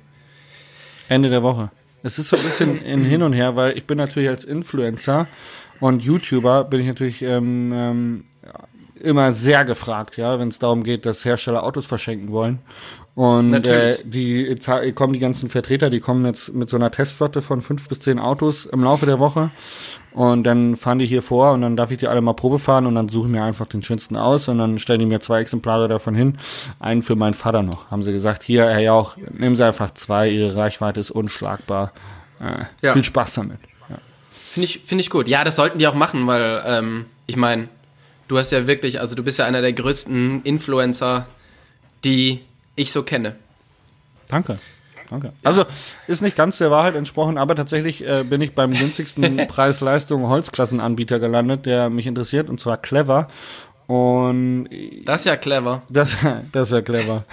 [1.08, 1.70] Ende der Woche.
[2.02, 5.26] Es ist so ein bisschen in hin und her, weil ich bin natürlich als Influencer
[5.80, 8.24] und YouTuber bin ich natürlich ähm, ähm,
[9.00, 12.58] immer sehr gefragt, ja, wenn es darum geht, dass Hersteller Autos verschenken wollen.
[13.18, 13.98] Und äh, Natürlich.
[14.04, 17.88] die za- kommen die ganzen Vertreter, die kommen jetzt mit so einer Testflotte von fünf
[17.88, 19.50] bis zehn Autos im Laufe der Woche.
[20.12, 22.86] Und dann fahren die hier vor und dann darf ich die alle mal Probe fahren
[22.86, 25.40] und dann suche ich mir einfach den schönsten aus und dann stellen die mir zwei
[25.40, 26.38] Exemplare davon hin.
[26.78, 27.90] Einen für meinen Vater noch.
[27.90, 31.92] Haben sie gesagt, hier, Herr Jauch, nehmen Sie einfach zwei, Ihre Reichweite ist unschlagbar.
[32.40, 32.92] Äh, Ja.
[32.92, 33.58] Viel Spaß damit.
[33.90, 33.96] Ja.
[34.30, 35.26] Finde ich, finde ich gut.
[35.26, 37.68] Ja, das sollten die auch machen, weil, ähm, ich meine,
[38.28, 41.26] du hast ja wirklich, also du bist ja einer der größten Influencer,
[42.04, 42.42] die
[42.78, 43.36] ich so kenne.
[44.28, 44.58] Danke.
[45.10, 45.32] Danke.
[45.42, 45.64] Also
[46.06, 51.18] ist nicht ganz der Wahrheit entsprochen, aber tatsächlich äh, bin ich beim günstigsten Preis-Leistung Holzklassenanbieter
[51.18, 53.28] gelandet, der mich interessiert, und zwar Clever.
[53.86, 54.68] Und
[55.06, 55.80] Das ist ja clever.
[55.88, 56.14] das,
[56.52, 57.24] das ist ja clever.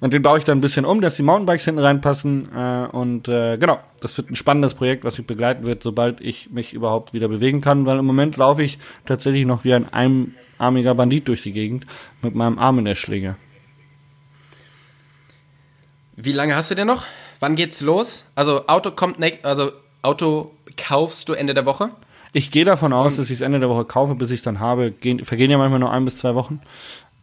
[0.00, 2.50] Und den baue ich dann ein bisschen um, dass die Mountainbikes hinten reinpassen.
[2.54, 6.50] Äh, und äh, genau, das wird ein spannendes Projekt, was mich begleiten wird, sobald ich
[6.50, 10.94] mich überhaupt wieder bewegen kann, weil im Moment laufe ich tatsächlich noch wie ein einarmiger
[10.94, 11.86] Bandit durch die Gegend
[12.20, 13.36] mit meinem Arm in der Schlinge.
[16.16, 17.04] Wie lange hast du denn noch?
[17.40, 18.24] Wann geht's los?
[18.34, 19.72] Also Auto kommt ne also
[20.02, 21.90] Auto kaufst du Ende der Woche?
[22.32, 24.60] Ich gehe davon aus, dass ich es Ende der Woche kaufe, bis ich es dann
[24.60, 24.90] habe.
[24.90, 26.60] Gehen, vergehen ja manchmal nur ein bis zwei Wochen.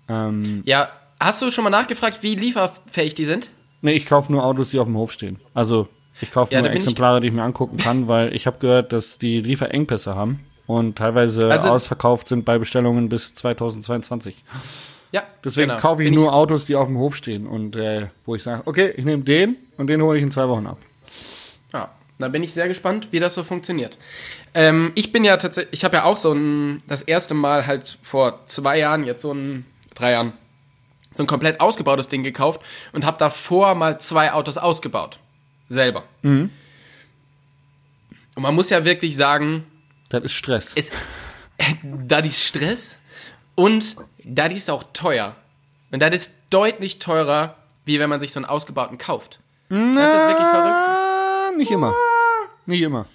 [0.07, 3.49] Ähm, Ja, hast du schon mal nachgefragt, wie lieferfähig die sind?
[3.81, 5.39] nee, ich kaufe nur Autos, die auf dem Hof stehen.
[5.53, 5.87] Also
[6.21, 8.59] ich kaufe Ja, nur bin ich- Exemplare, die ich mir angucken kann, weil ich habe
[8.59, 14.35] gehört, dass die Lieferengpässe haben und teilweise Also- ausverkauft sind bei Bestellungen bis 2022.
[15.11, 15.81] Ja, Deswegen genau.
[15.81, 18.61] kaufe ich Bin nur Autos, die auf dem Hof stehen und äh, wo ich sage,
[18.65, 20.77] okay, ich nehme den und den hole ich in zwei Wochen ab.
[21.73, 23.97] Ja, da bin ich sehr gespannt, wie das so funktioniert.
[24.53, 27.97] Ähm, ich bin ja tatsächlich, ich habe ja auch so ein, das erste Mal halt
[28.01, 30.33] vor zwei Jahren, jetzt so ein, drei Jahren,
[31.13, 32.61] so ein komplett ausgebautes Ding gekauft
[32.93, 35.19] und habe davor mal zwei Autos ausgebaut.
[35.67, 36.03] Selber.
[36.23, 36.49] Und
[38.37, 39.65] man muss ja wirklich sagen,
[40.09, 40.73] Das ist Stress.
[40.75, 40.91] es,
[42.07, 42.97] da ist Stress
[43.55, 43.95] und
[44.35, 45.35] da ist auch teuer.
[45.91, 49.39] Und das ist deutlich teurer, wie wenn man sich so einen ausgebauten kauft.
[49.69, 51.57] Das ist wirklich verrückt.
[51.57, 51.93] Nicht immer.
[52.65, 53.05] Nicht immer.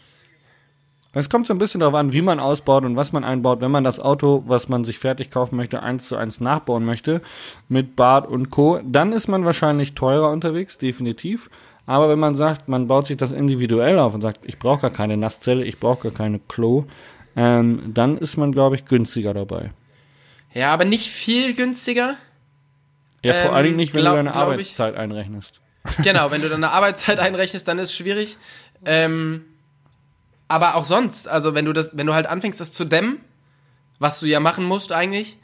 [1.12, 3.62] Es kommt so ein bisschen darauf an, wie man ausbaut und was man einbaut.
[3.62, 7.22] Wenn man das Auto, was man sich fertig kaufen möchte, eins zu eins nachbauen möchte,
[7.70, 11.48] mit Bad und Co., dann ist man wahrscheinlich teurer unterwegs, definitiv.
[11.86, 14.90] Aber wenn man sagt, man baut sich das individuell auf und sagt, ich brauche gar
[14.90, 16.84] keine Nasszelle, ich brauche gar keine Klo,
[17.34, 19.70] ähm, dann ist man, glaube ich, günstiger dabei.
[20.56, 22.16] Ja, aber nicht viel günstiger.
[23.22, 25.60] Ja, vor Ähm, allen Dingen nicht, wenn glaub- du deine glaub ich- Arbeitszeit einrechnest.
[26.02, 28.36] Genau, wenn du deine Arbeitszeit einrechnest, dann ist es schwierig.
[28.86, 29.44] Ähm,
[30.48, 33.20] aber auch sonst, also wenn du das, wenn du halt anfängst, das zu dämmen,
[33.98, 35.36] was du ja machen musst eigentlich,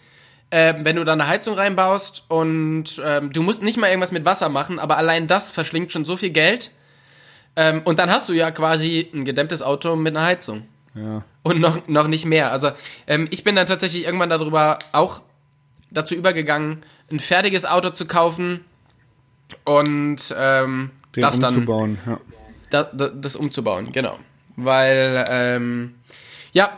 [0.51, 4.25] äh, wenn du da eine Heizung reinbaust und ähm, du musst nicht mal irgendwas mit
[4.25, 6.70] Wasser machen, aber allein das verschlingt schon so viel Geld.
[7.57, 10.66] Ähm, und dann hast du ja quasi ein gedämmtes Auto mit einer Heizung.
[10.95, 11.25] Ja.
[11.43, 12.53] Und noch, noch nicht mehr.
[12.53, 12.71] Also
[13.07, 15.23] ähm, ich bin dann tatsächlich irgendwann darüber auch
[15.91, 18.65] dazu übergegangen, ein fertiges Auto zu kaufen
[19.65, 21.99] und ähm, das dann umzubauen.
[22.07, 22.21] Ja.
[22.71, 24.19] da, da, das umzubauen, genau.
[24.57, 25.95] Weil, ähm,
[26.53, 26.71] ja,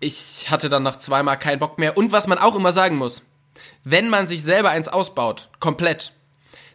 [0.00, 1.96] ich hatte dann nach zweimal keinen Bock mehr.
[1.96, 3.22] Und was man auch immer sagen muss,
[3.84, 6.12] wenn man sich selber eins ausbaut, komplett,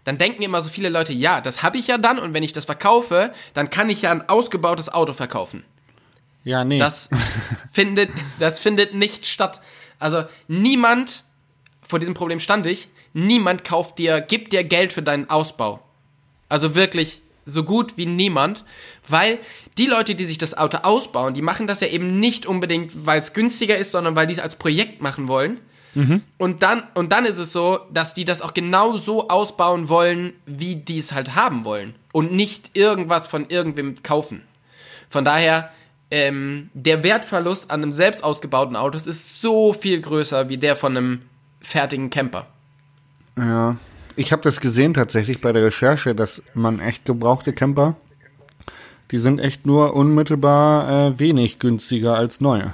[0.03, 2.53] dann denken immer so viele Leute, ja, das habe ich ja dann und wenn ich
[2.53, 5.63] das verkaufe, dann kann ich ja ein ausgebautes Auto verkaufen.
[6.43, 6.79] Ja, nee.
[6.79, 7.09] Das
[7.71, 9.61] findet, das findet nicht statt.
[9.99, 11.23] Also niemand,
[11.87, 15.83] vor diesem Problem stand ich, niemand kauft dir, gibt dir Geld für deinen Ausbau.
[16.49, 18.65] Also wirklich so gut wie niemand,
[19.07, 19.39] weil
[19.77, 23.19] die Leute, die sich das Auto ausbauen, die machen das ja eben nicht unbedingt, weil
[23.19, 25.59] es günstiger ist, sondern weil die es als Projekt machen wollen.
[26.37, 30.33] Und dann, und dann ist es so, dass die das auch genau so ausbauen wollen,
[30.45, 31.95] wie die es halt haben wollen.
[32.13, 34.43] Und nicht irgendwas von irgendwem kaufen.
[35.09, 35.71] Von daher,
[36.11, 40.95] ähm, der Wertverlust an einem selbst ausgebauten Auto ist so viel größer wie der von
[40.95, 41.21] einem
[41.61, 42.47] fertigen Camper.
[43.37, 43.77] Ja,
[44.15, 47.95] ich habe das gesehen tatsächlich bei der Recherche, dass man echt gebrauchte Camper,
[49.11, 52.73] die sind echt nur unmittelbar äh, wenig günstiger als neue.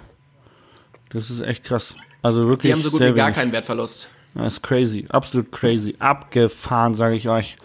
[1.09, 1.95] Das ist echt krass.
[2.21, 3.35] Also wirklich Die haben so gut wie gar wenig.
[3.37, 4.07] keinen Wertverlust.
[4.33, 7.57] Das ist crazy, absolut crazy, abgefahren, sage ich euch.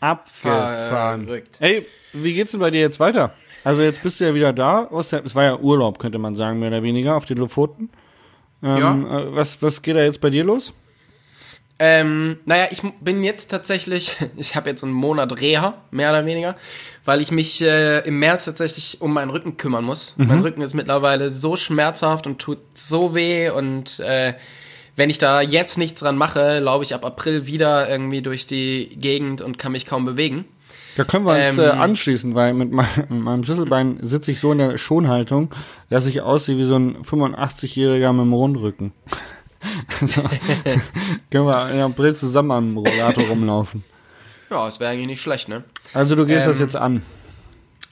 [0.00, 1.26] Abgefahren.
[1.26, 1.56] Verrückt.
[1.60, 3.32] Ey, wie geht's denn bei dir jetzt weiter?
[3.64, 4.88] Also jetzt bist du ja wieder da.
[4.92, 7.90] Es war ja Urlaub, könnte man sagen, mehr oder weniger, auf den Lofoten.
[8.62, 10.72] Ähm, äh, was, was geht da jetzt bei dir los?
[11.78, 16.56] Ähm, naja, ich bin jetzt tatsächlich, ich habe jetzt einen Monat Reha, mehr oder weniger,
[17.04, 20.14] weil ich mich äh, im März tatsächlich um meinen Rücken kümmern muss.
[20.16, 24.34] Mein Rücken ist mittlerweile so schmerzhaft und tut so weh und äh,
[24.94, 28.90] wenn ich da jetzt nichts dran mache, laufe ich ab April wieder irgendwie durch die
[28.98, 30.44] Gegend und kann mich kaum bewegen.
[30.96, 34.40] Da können wir uns Ähm, äh, anschließen, weil mit, mein, mit meinem Schlüsselbein sitze ich
[34.40, 35.50] so in der Schonhaltung,
[35.88, 38.92] dass ich aussehe wie so ein 85-Jähriger mit dem Rundrücken.
[40.00, 40.22] also,
[41.30, 43.84] können wir im April zusammen am Rollator rumlaufen.
[44.50, 45.64] Ja, es wäre eigentlich nicht schlecht, ne?
[45.94, 47.02] Also du gehst das Ähm, jetzt an.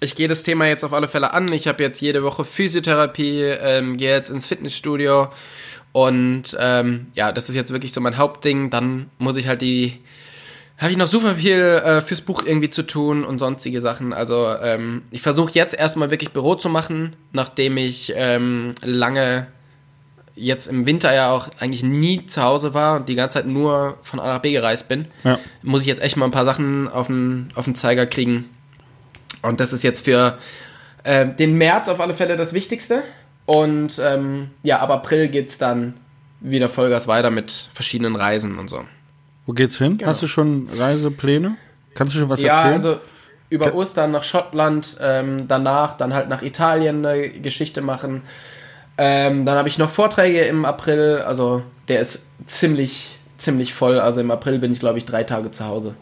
[0.01, 1.51] Ich gehe das Thema jetzt auf alle Fälle an.
[1.53, 5.29] Ich habe jetzt jede Woche Physiotherapie, ähm, gehe jetzt ins Fitnessstudio
[5.93, 8.71] und ähm, ja, das ist jetzt wirklich so mein Hauptding.
[8.71, 9.99] Dann muss ich halt die,
[10.81, 14.13] habe ich noch super viel äh, fürs Buch irgendwie zu tun und sonstige Sachen.
[14.13, 19.47] Also ähm, ich versuche jetzt erstmal wirklich Büro zu machen, nachdem ich ähm, lange
[20.37, 23.99] jetzt im Winter ja auch eigentlich nie zu Hause war und die ganze Zeit nur
[24.03, 25.39] von A nach B gereist bin Ja.
[25.63, 28.49] muss ich jetzt echt mal ein paar Sachen auf den, auf den Zeiger kriegen.
[29.43, 30.39] Und das ist jetzt für
[31.05, 33.03] äh, den März auf alle Fälle das Wichtigste.
[33.45, 35.95] Und ähm, ja, ab April geht's dann
[36.41, 38.85] wieder Vollgas weiter mit verschiedenen Reisen und so.
[39.51, 39.99] Wo geht's hin?
[39.99, 40.09] Genau.
[40.13, 41.57] Hast du schon Reisepläne?
[41.95, 42.75] Kannst du schon was Ja, erzählen?
[42.75, 42.97] also
[43.49, 48.23] über Ka- Ostern nach Schottland, ähm, danach dann halt nach Italien eine Geschichte machen.
[48.97, 53.99] Ähm, dann habe ich noch Vorträge im April, also der ist ziemlich, ziemlich voll.
[53.99, 55.95] Also im April bin ich, glaube ich, drei Tage zu Hause.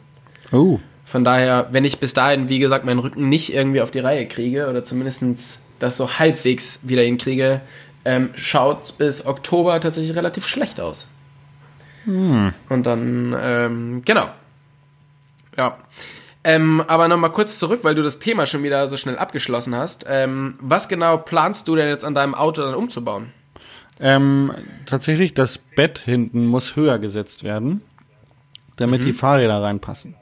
[0.52, 4.00] oh, Von daher, wenn ich bis dahin, wie gesagt, meinen Rücken nicht irgendwie auf die
[4.00, 7.62] Reihe kriege oder zumindest das so halbwegs wieder hinkriege,
[8.04, 11.06] ähm, schaut bis Oktober tatsächlich relativ schlecht aus.
[12.06, 14.28] Und dann, ähm, genau.
[15.56, 15.76] Ja.
[16.44, 20.06] Ähm, aber nochmal kurz zurück, weil du das Thema schon wieder so schnell abgeschlossen hast.
[20.08, 23.32] Ähm, was genau planst du denn jetzt an deinem Auto dann umzubauen?
[24.00, 24.52] Ähm,
[24.86, 27.82] tatsächlich, das Bett hinten muss höher gesetzt werden,
[28.76, 29.06] damit Mhm.
[29.06, 30.14] die Fahrräder reinpassen.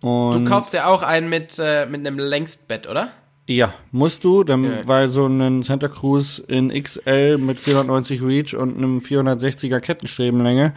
[0.00, 3.08] Und Du kaufst ja auch einen mit, äh, mit einem Längstbett, oder?
[3.46, 4.70] Ja, musst du, dann, Ja.
[4.86, 10.72] weil so ein Santa Cruz in XL mit 490 Reach und einem 460er Kettenstrebenlänge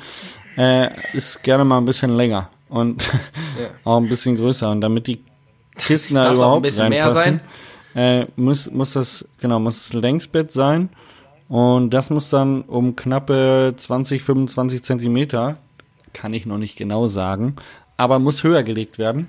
[0.57, 3.69] äh, ist gerne mal ein bisschen länger und Ja.
[3.85, 4.69] auch ein bisschen größer.
[4.71, 5.23] Und damit die
[5.77, 7.41] Kisten da auch ein überhaupt bisschen mehr reinpassen,
[7.95, 10.89] äh, muss, muss das, genau, muss das Längsbett sein.
[11.47, 15.57] Und das muss dann um knappe 20, 25 Zentimeter,
[16.13, 17.55] kann ich noch nicht genau sagen,
[17.95, 19.27] aber muss höher gelegt werden.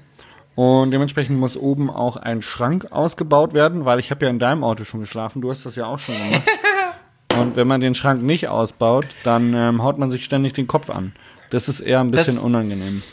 [0.59, 4.65] Und dementsprechend muss oben auch ein Schrank ausgebaut werden, weil ich habe ja in deinem
[4.65, 6.43] Auto schon geschlafen, du hast das ja auch schon gemacht.
[7.39, 10.91] Und wenn man den Schrank nicht ausbaut, dann ähm, haut man sich ständig den Kopf
[10.91, 11.13] an.
[11.51, 13.05] Das ist eher ein bisschen Das- unangenehm.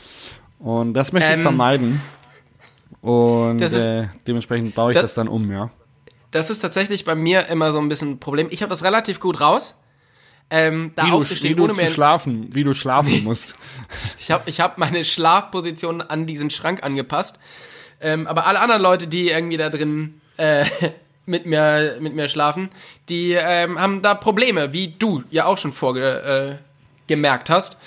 [0.57, 2.01] Und das möchte ich Ähm, vermeiden.
[3.01, 5.69] Und ist- äh, dementsprechend baue ich das- das dann um, ja.
[6.31, 8.47] Das ist tatsächlich bei mir immer so ein bisschen ein Problem.
[8.49, 9.75] Ich habe das relativ gut raus.
[10.51, 13.55] Ähm, da Wie du, wie aufzustehen, du ohne zu schlafen, wie du schlafen musst.
[14.19, 17.37] Ich habe ich hab meine Schlafposition an diesen Schrank angepasst.
[18.01, 20.65] Ähm, aber alle anderen Leute, die irgendwie da drin äh,
[21.25, 22.69] mit mir, mit mir schlafen,
[23.09, 26.59] die ähm, haben da Probleme, wie du ja auch schon vorgemerkt
[27.49, 27.77] äh, hast.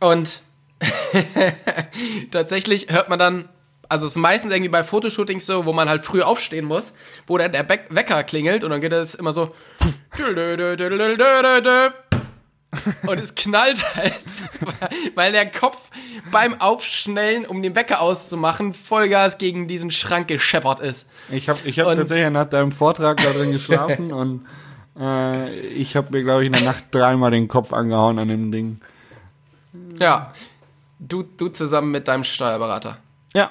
[0.00, 0.40] Und
[2.30, 3.48] tatsächlich hört man dann,
[3.88, 6.92] also es ist meistens irgendwie bei Fotoshootings so, wo man halt früh aufstehen muss,
[7.26, 9.54] wo dann der Be Wecker klingelt und dann geht es immer so
[13.06, 14.14] und es knallt halt,
[15.14, 15.90] weil der Kopf
[16.32, 21.06] beim Aufschnellen, um den Wecker auszumachen, Vollgas gegen diesen Schrank gescheppert ist.
[21.30, 24.46] Ich habe ich hab Und- tatsächlich nach deinem Vortrag da drin geschlafen und
[24.98, 28.50] äh, ich habe mir, glaube ich, in der Nacht dreimal den Kopf angehauen an dem
[28.50, 28.80] Ding.
[29.98, 30.32] Ja.
[30.98, 32.98] Du, du zusammen mit deinem Steuerberater.
[33.34, 33.50] Ja.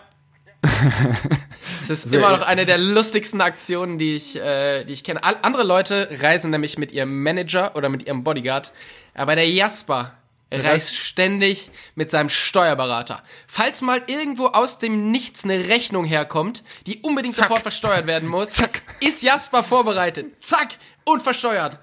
[0.63, 5.23] Das ist immer noch eine der lustigsten Aktionen, die ich, äh, die ich kenne.
[5.23, 8.71] Andere Leute reisen nämlich mit ihrem Manager oder mit ihrem Bodyguard,
[9.13, 10.13] aber der Jasper
[10.51, 13.23] reist ständig mit seinem Steuerberater.
[13.47, 18.53] Falls mal irgendwo aus dem Nichts eine Rechnung herkommt, die unbedingt sofort versteuert werden muss,
[18.99, 20.43] ist Jasper vorbereitet.
[20.43, 20.69] Zack!
[21.05, 21.79] Und versteuert.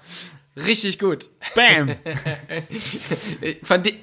[0.55, 1.29] Richtig gut.
[1.53, 1.95] Bam!
[3.63, 3.99] Von, di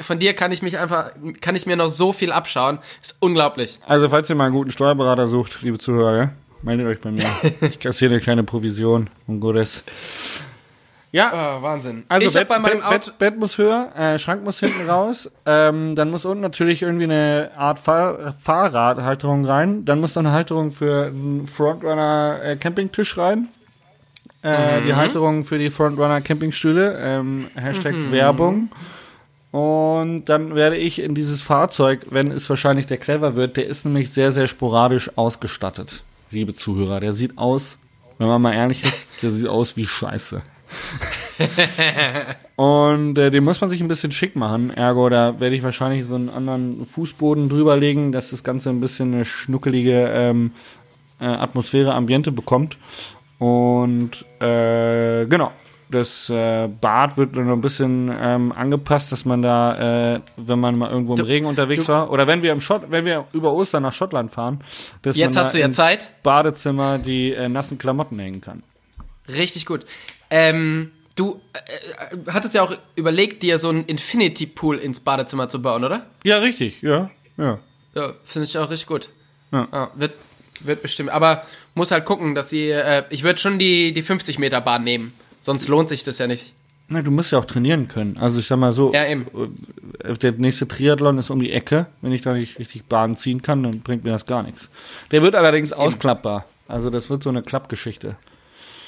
[0.00, 2.78] von dir kann ich mich einfach, kann ich mir noch so viel abschauen.
[3.02, 3.78] Ist unglaublich.
[3.86, 6.30] Also, falls ihr mal einen guten Steuerberater sucht, liebe Zuhörer,
[6.62, 7.24] meldet euch bei mir.
[7.60, 9.84] Ich kassiere eine kleine Provision und gutes.
[11.12, 12.04] Ja, Oh, Wahnsinn.
[12.08, 14.88] also ich Bett, bei meinem Bett, Auto, Bett, Bett muss höher, äh, Schrank muss hinten
[14.88, 15.28] raus.
[15.44, 19.84] Ähm, dann muss unten natürlich irgendwie eine Art Fahr Fahrradhalterung rein.
[19.84, 23.48] Dann muss noch eine Halterung für einen Frontrunner äh, Campingtisch rein.
[24.44, 24.86] Äh, Mhm.
[24.86, 26.96] Die Halterung für die Frontrunner Campingstühle.
[27.00, 28.12] Ähm, Hashtag Mhm.
[28.12, 28.70] Werbung.
[29.50, 33.84] Und dann werde ich in dieses Fahrzeug, wenn es wahrscheinlich der Clever wird, der ist
[33.84, 37.00] nämlich sehr, sehr sporadisch ausgestattet, liebe Zuhörer.
[37.00, 37.78] Der sieht aus,
[38.18, 40.42] wenn man mal ehrlich ist, der sieht aus wie Scheiße.
[42.56, 44.70] Und äh, den muss man sich ein bisschen schick machen.
[44.70, 49.14] Ergo, da werde ich wahrscheinlich so einen anderen Fußboden drüberlegen, dass das Ganze ein bisschen
[49.14, 50.52] eine schnuckelige ähm,
[51.20, 52.78] äh, Atmosphäre, Ambiente bekommt.
[53.38, 55.50] Und äh, genau,
[55.90, 60.58] das äh, Bad wird dann noch ein bisschen ähm, angepasst, dass man da, äh, wenn
[60.60, 63.52] man mal irgendwo im Regen unterwegs war, oder wenn wir im Schott, wenn wir über
[63.52, 64.60] Ostern nach Schottland fahren,
[65.02, 66.10] dass Jetzt man hast da du ja ins Zeit.
[66.22, 68.62] Badezimmer die äh, nassen Klamotten hängen kann.
[69.28, 69.84] richtig gut.
[70.30, 75.48] Ähm, du äh, äh, hattest ja auch überlegt, dir so einen Infinity Pool ins Badezimmer
[75.48, 76.06] zu bauen, oder?
[76.24, 77.58] Ja, richtig, ja, ja.
[77.94, 79.08] Ja, finde ich auch richtig gut.
[79.52, 79.90] Ja.
[79.96, 80.12] wird,
[80.60, 81.10] wird bestimmt.
[81.10, 84.84] Aber muss halt gucken, dass sie, äh, ich würde schon die, die 50 Meter Bahn
[84.84, 85.12] nehmen.
[85.40, 86.52] Sonst lohnt sich das ja nicht.
[86.88, 88.16] Na, du musst ja auch trainieren können.
[88.18, 89.26] Also ich sag mal so, Ja, eben.
[90.02, 91.86] äh, der nächste Triathlon ist um die Ecke.
[92.02, 94.68] Wenn ich da nicht richtig Bahn ziehen kann, dann bringt mir das gar nichts.
[95.12, 96.46] Der wird allerdings ausklappbar.
[96.66, 98.16] Also das wird so eine Klappgeschichte.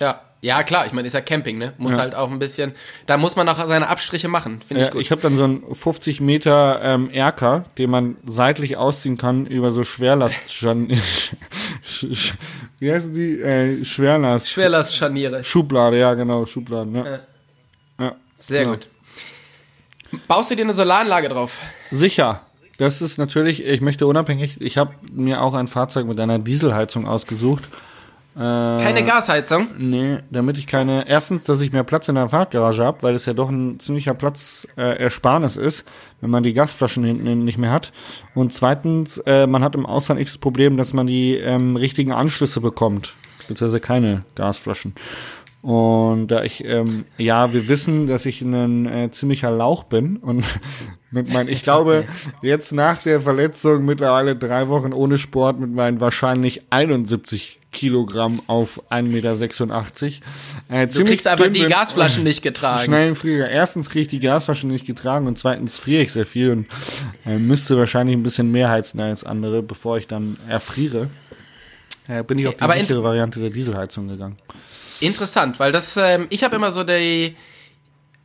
[0.01, 0.21] Ja.
[0.45, 1.73] Ja, klar, ich meine, ist ja Camping, ne?
[1.79, 1.99] Muss Ja.
[2.01, 2.73] halt auch ein bisschen,
[3.07, 5.01] da muss man auch seine Abstriche machen, finde ich Ja, gut.
[5.03, 9.71] ich habe dann so einen 50 Meter ähm, Erker, den man seitlich ausziehen kann über
[9.71, 10.35] so Schwerlast.
[12.83, 13.41] Wie heißen die?
[13.41, 14.49] Äh, Schwerlast.
[14.51, 15.45] Schwerlastscharniere.
[15.45, 16.97] Schublade, ja genau, Schubladen.
[16.97, 17.21] Ja.
[18.01, 18.17] Ja.
[18.37, 18.71] Sehr Ja.
[18.71, 18.89] gut.
[20.27, 21.63] Baust du dir eine Solaranlage drauf?
[21.93, 22.41] Sicher.
[22.79, 27.07] Das ist natürlich, ich möchte unabhängig, ich habe mir auch ein Fahrzeug mit einer Dieselheizung
[27.07, 27.63] ausgesucht.
[28.35, 29.69] Keine Gasheizung?
[29.77, 33.27] Nee, damit ich keine, erstens, dass ich mehr Platz in der Fahrradgarage habe, weil es
[33.27, 35.85] ja doch ein ziemlicher Platzersparnis ist,
[36.21, 37.93] wenn man die Gasflaschen hinten nicht mehr hat.
[38.35, 42.13] Und zweitens, äh, man hat im Ausland nicht das Problem, dass man die ähm, richtigen
[42.13, 43.15] Anschlüsse bekommt,
[43.49, 44.95] beziehungsweise keine Gasflaschen.
[45.61, 50.45] Und da ich, ähm, ja, wir wissen, dass ich ein äh, ziemlicher Lauch bin und
[51.13, 52.07] mit meinen, ich glaube,
[52.41, 58.83] jetzt nach der Verletzung mittlerweile drei Wochen ohne Sport mit meinen wahrscheinlich 71 Kilogramm auf
[58.91, 60.27] 1,86 Meter.
[60.69, 62.85] Äh, Du kriegst einfach die Gasflaschen nicht getragen.
[62.85, 63.49] Schnell Flieger.
[63.49, 66.67] Erstens kriege ich die Gasflaschen nicht getragen und zweitens friere ich sehr viel und
[67.27, 71.09] äh, müsste wahrscheinlich ein bisschen mehr heizen als andere, bevor ich dann erfriere.
[72.09, 74.37] Äh, bin ich auf die sichere Variante der Dieselheizung gegangen.
[75.01, 77.35] Interessant, weil das, ähm, ich habe immer so die,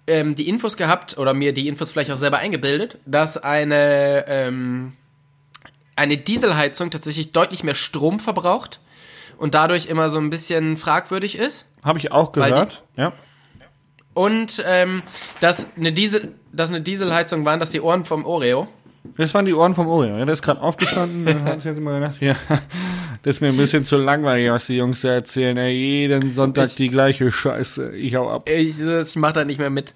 [0.08, 4.94] ähm, die Infos gehabt oder mir die Infos vielleicht auch selber eingebildet, dass eine, ähm,
[5.96, 8.80] eine Dieselheizung tatsächlich deutlich mehr Strom verbraucht
[9.38, 11.68] und dadurch immer so ein bisschen fragwürdig ist.
[11.84, 12.84] Habe ich auch die- gehört.
[12.96, 13.14] Ja.
[14.14, 15.04] Und ähm,
[15.42, 18.68] dass, eine Diesel, dass eine Dieselheizung waren, dass die Ohren vom Oreo.
[19.16, 20.18] Das waren die Ohren vom Oreo.
[20.18, 21.26] Ja, der ist gerade aufgestanden.
[21.26, 22.36] Dann hat sich jetzt immer gedacht, ja,
[23.24, 25.58] das ist mir ein bisschen zu langweilig, was die Jungs da erzählen.
[25.58, 27.96] Ey, jeden Sonntag Ich- die gleiche Scheiße.
[27.96, 28.48] Ich hau ab.
[28.50, 29.94] Ich, ich mach da nicht mehr mit.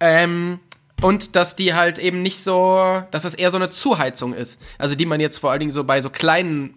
[0.00, 0.58] Ähm,
[1.00, 4.60] und dass die halt eben nicht so, dass das eher so eine Zuheizung ist.
[4.78, 6.74] Also die man jetzt vor allen Dingen so bei so kleinen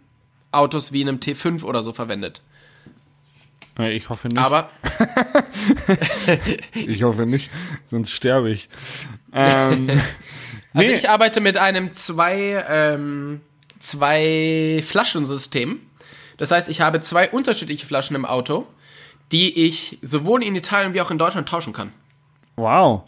[0.52, 2.42] Autos wie einem T5 oder so verwendet.
[3.80, 4.38] Ich hoffe nicht.
[4.38, 4.70] Aber
[6.74, 7.50] ich hoffe nicht,
[7.90, 8.70] sonst sterbe ich.
[9.34, 9.90] Ähm,
[10.74, 10.96] also nee.
[10.96, 13.42] ich arbeite mit einem zwei, ähm,
[13.80, 15.80] zwei Flaschensystem.
[16.38, 18.68] Das heißt, ich habe zwei unterschiedliche Flaschen im Auto,
[19.32, 21.92] die ich sowohl in Italien wie auch in Deutschland tauschen kann.
[22.58, 23.04] Wow.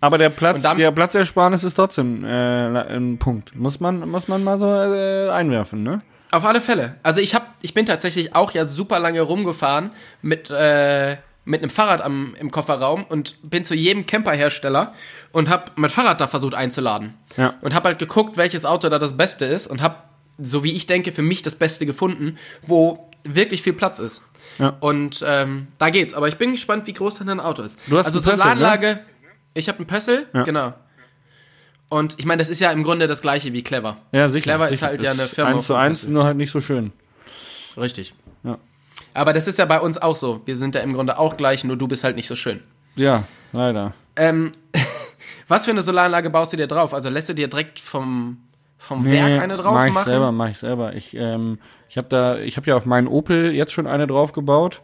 [0.00, 3.54] Aber der Platz, dann- der Platzersparnis ist trotzdem äh, ein Punkt.
[3.54, 6.02] Muss man, muss man mal so äh, einwerfen, ne?
[6.32, 6.96] Auf alle Fälle.
[7.02, 9.90] Also ich hab, ich bin tatsächlich auch ja super lange rumgefahren
[10.22, 14.94] mit, äh, mit einem Fahrrad am, im Kofferraum und bin zu jedem Camperhersteller
[15.32, 17.14] und hab mein Fahrrad da versucht einzuladen.
[17.36, 17.54] Ja.
[17.62, 20.86] Und hab halt geguckt, welches Auto da das Beste ist und hab, so wie ich
[20.86, 24.22] denke, für mich das Beste gefunden, wo wirklich viel Platz ist.
[24.58, 24.76] Ja.
[24.80, 26.14] Und ähm, da geht's.
[26.14, 27.78] Aber ich bin gespannt, wie groß denn dein Auto ist.
[27.86, 29.00] Du hast also einen Pössl, Solaranlage.
[29.54, 30.42] Ich habe einen Pössl, Ja.
[30.44, 30.74] genau.
[31.88, 33.98] Und ich meine, das ist ja im Grunde das gleiche wie Clever.
[34.12, 34.44] Ja, sicher.
[34.44, 34.74] Clever sicher.
[34.74, 35.50] ist halt Das ja eine Firma.
[35.50, 36.12] Eins zu von eins, Pössl.
[36.12, 36.92] nur halt nicht so schön.
[37.76, 38.14] Richtig.
[38.44, 38.58] Ja.
[39.14, 40.40] Aber das ist ja bei uns auch so.
[40.44, 42.62] Wir sind ja im Grunde auch gleich, nur du bist halt nicht so schön.
[42.96, 43.94] Ja, leider.
[44.16, 44.52] Ähm,
[45.48, 46.94] was für eine Solaranlage baust du dir drauf?
[46.94, 48.38] Also lässt du dir direkt vom,
[48.78, 50.08] vom Werk eine drauf mach ich machen?
[50.08, 50.94] selber, mach ich selber.
[50.94, 51.58] Ich, ähm,
[51.88, 54.82] ich habe da, ich habe ja auf meinen Opel jetzt schon eine drauf gebaut.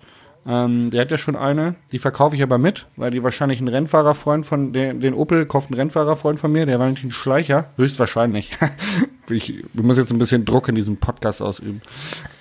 [0.49, 1.74] Ähm, der hat ja schon eine.
[1.92, 5.70] Die verkaufe ich aber mit, weil die wahrscheinlich ein Rennfahrerfreund von den, den Opel kauft
[5.70, 8.57] ein Rennfahrerfreund von mir, der Valentin Schleicher, höchstwahrscheinlich.
[9.28, 11.82] ich, ich muss jetzt ein bisschen Druck in diesem Podcast ausüben.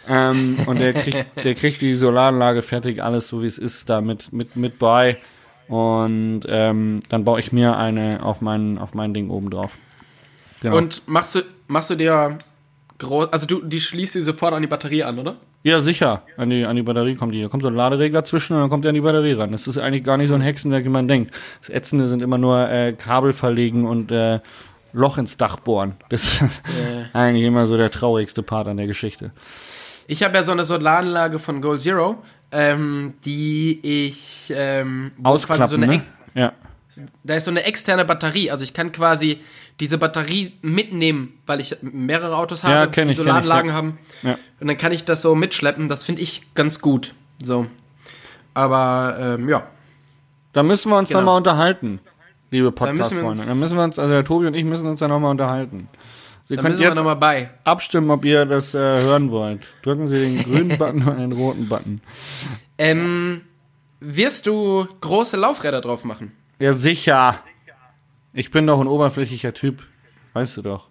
[0.08, 3.99] Ähm, und der kriegt, der kriegt die Solaranlage fertig, alles so wie es ist, da
[3.99, 5.18] mit, mit, mit bei.
[5.68, 9.74] Und ähm, dann baue ich mir eine auf mein, auf mein Ding oben drauf.
[10.62, 10.78] Genau.
[10.78, 12.38] Und machst du, machst du dir
[13.32, 15.38] also du, die schließt sie sofort an die Batterie an, oder?
[15.64, 16.24] Ja, sicher.
[16.38, 17.41] An die, an die Batterie kommt die.
[17.41, 19.52] Da kommt so ein Laderegler zwischen und dann kommt er an die Batterie ran.
[19.52, 21.34] Das ist eigentlich gar nicht so ein Hexenwerk, wie man denkt.
[21.60, 24.39] Das Ätzende sind immer nur äh, Kabel verlegen und äh,
[24.93, 25.95] Loch ins Dach bohren.
[26.10, 26.64] Das ist
[27.14, 29.32] eigentlich immer so der traurigste Part an der Geschichte.
[30.08, 35.76] Ich habe ja so eine Solaranlage von Goal Zero, ähm, die ich ähm, Ausklappen, quasi
[35.76, 36.04] so eine ne?
[36.36, 36.54] ex-
[36.96, 37.04] Ja.
[37.24, 38.50] da ist so eine externe Batterie.
[38.52, 39.40] Also ich kann quasi
[39.80, 43.76] diese Batterie mitnehmen, weil ich mehrere Autos habe, Ja, die ich, kenn ich, Solaranlagen ja.
[43.76, 43.98] haben.
[44.24, 44.38] Ja.
[44.60, 45.88] Und dann kann ich das so mitschleppen.
[45.90, 47.14] Das finde ich ganz gut.
[47.44, 47.68] So.
[48.54, 49.68] Aber ähm, ja.
[50.54, 51.20] Da müssen wir uns Genau.
[51.20, 52.00] dann mal unterhalten,
[52.50, 53.28] liebe Podcast-Freunde.
[53.42, 55.88] uns- Da müssen wir uns, also der Tobi und ich müssen uns dann nochmal unterhalten.
[56.48, 57.50] Sie Da könnt jetzt nochmal bei.
[57.66, 59.68] abstimmen, ob ihr das äh, hören wollt.
[59.84, 62.02] Drücken Sie den grünen Button oder den roten Button.
[62.80, 63.42] Ähm,
[64.00, 66.32] wirst du große Laufräder drauf machen?
[66.60, 67.39] Ja, sicher.
[68.34, 69.84] Ich bin doch ein oberflächlicher Typ.
[70.34, 70.89] Weißt du doch.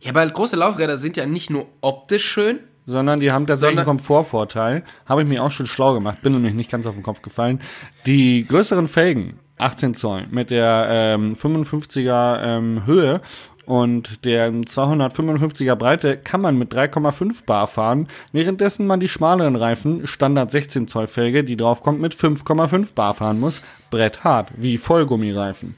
[0.00, 2.60] Ja, aber große Laufräder sind ja nicht nur optisch schön.
[2.86, 4.84] sondern die haben tatsächlich einen Komfortvorteil.
[5.06, 7.60] Habe ich mir auch schon schlau gemacht, bin nämlich nicht ganz auf den Kopf gefallen.
[8.04, 13.22] Die größeren Felgen, 18 Zoll, mit der ähm, 55er ähm, Höhe
[13.66, 20.06] und der 255er Breite kann man mit 3,5 Bar fahren, währenddessen man die schmaleren Reifen,
[20.06, 23.62] Standard 16 Zoll Felge, die draufkommt, mit 5,5 Bar fahren muss.
[23.90, 25.76] Brett hart, wie Vollgummireifen.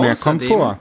[0.00, 0.78] Mehr Komfort.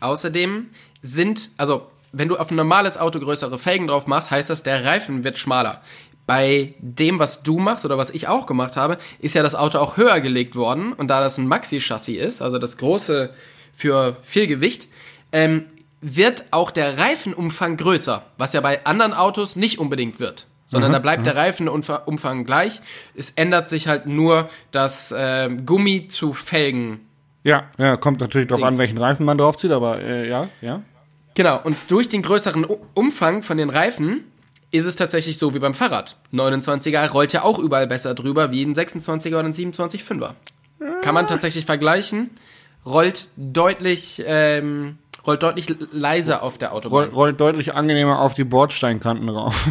[0.00, 0.66] Außerdem
[1.02, 4.84] sind, also wenn du auf ein normales Auto größere Felgen drauf machst, heißt das, der
[4.84, 5.82] Reifen wird schmaler.
[6.26, 9.78] Bei dem, was du machst oder was ich auch gemacht habe, ist ja das Auto
[9.78, 10.92] auch höher gelegt worden.
[10.92, 13.30] Und da das ein Maxi-Chassis ist, also das große
[13.78, 14.88] für viel Gewicht,
[15.30, 15.66] ähm,
[16.00, 20.46] wird auch der Reifenumfang größer, was ja bei anderen Autos nicht unbedingt wird.
[20.66, 22.82] Sondern da bleibt der Reifenumfang gleich.
[23.14, 27.00] Es ändert sich halt nur das ähm, Gummi zu Felgen
[27.42, 28.72] Ja, ja, kommt natürlich drauf Dings.
[28.72, 30.82] an, welchen Reifen man draufzieht, aber äh, ja, ja.
[31.34, 34.24] Genau, und durch den größeren Umfang von den Reifen
[34.70, 36.16] ist es tatsächlich so wie beim Fahrrad.
[36.34, 40.34] 29er rollt ja auch überall besser drüber wie ein 26er oder ein 27,5er.
[41.00, 42.30] Kann man tatsächlich vergleichen.
[42.88, 47.10] Rollt deutlich, ähm, rollt deutlich leiser auf der Autobahn.
[47.10, 49.66] rollt deutlich angenehmer auf die Bordsteinkanten rauf.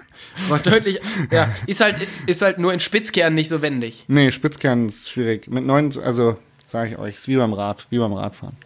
[0.48, 1.00] Rollt deutlich,
[1.30, 1.96] ja, ist halt,
[2.26, 4.04] ist halt nur in Spitzkehren nicht so wendig.
[4.08, 5.48] nee, Spitzkern ist schwierig.
[5.48, 8.56] Mit neun, also sage ich euch, ist wie beim Rad, wie beim Radfahren.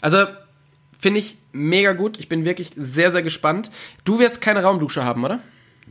[0.00, 0.24] Also,
[0.98, 2.18] finde ich mega gut.
[2.18, 3.70] Ich bin wirklich sehr, sehr gespannt.
[4.04, 5.40] Du wirst keine Raumdusche haben, oder?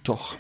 [0.04, 0.36] Doch.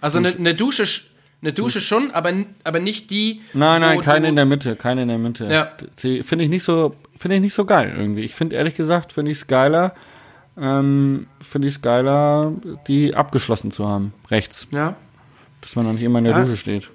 [0.00, 1.04] Also eine, eine Dusche, sch-
[1.42, 2.32] eine Dusche schon, aber,
[2.64, 3.40] aber nicht die.
[3.54, 5.46] Nein, nein, keine in der Mitte, keine in der Mitte.
[5.50, 5.72] Ja.
[6.02, 8.22] Die finde ich nicht so, finde ich nicht so geil irgendwie.
[8.22, 9.94] Ich finde ehrlich gesagt, finde ich es geiler,
[10.58, 12.52] ähm, finde ich es geiler,
[12.88, 14.96] die abgeschlossen zu haben, rechts, Ja.
[15.62, 16.42] dass man dann nicht immer in der Ja.
[16.44, 16.90] Dusche steht.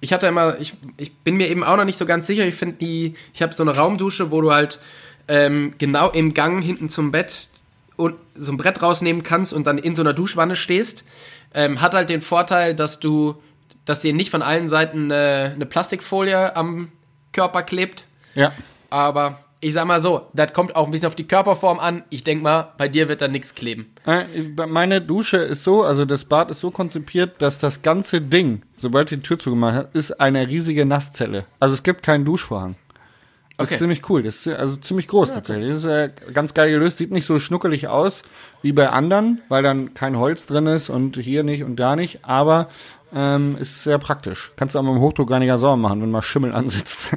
[0.00, 2.46] Ich hatte immer, ich, ich bin mir eben auch noch nicht so ganz sicher.
[2.46, 4.78] Ich finde die, ich habe so eine Raumdusche, wo du halt
[5.28, 7.48] ähm, genau im Gang hinten zum Bett
[8.34, 11.04] so ein Brett rausnehmen kannst und dann in so einer Duschwanne stehst.
[11.54, 13.36] Ähm, hat halt den Vorteil, dass du,
[13.84, 16.92] dass dir nicht von allen Seiten äh, eine Plastikfolie am
[17.32, 18.04] Körper klebt.
[18.34, 18.52] Ja.
[18.90, 22.04] Aber ich sag mal so, das kommt auch ein bisschen auf die Körperform an.
[22.10, 23.92] Ich denk mal, bei dir wird da nichts kleben.
[24.06, 24.24] Äh,
[24.66, 29.10] Meine Dusche ist so, also das Bad ist so konzipiert, dass das ganze Ding, sobald
[29.10, 31.46] die Tür zugemacht hat, ist eine riesige Nasszelle.
[31.58, 32.76] Also es gibt keinen Duschvorhang.
[33.58, 33.74] Das Okay.
[33.74, 34.22] ist ziemlich cool.
[34.22, 35.68] Das ist also ziemlich groß tatsächlich.
[35.70, 36.98] Das ist äh, ganz geil gelöst.
[36.98, 38.22] Sieht nicht so schnuckelig aus
[38.62, 42.24] wie bei anderen, weil dann kein Holz drin ist und hier nicht und da nicht.
[42.24, 42.68] Aber
[43.14, 44.52] ähm, ist sehr praktisch.
[44.56, 47.16] Kannst du auch mit dem Hochdruckreiniger sauber machen, wenn mal Schimmel ansitzt.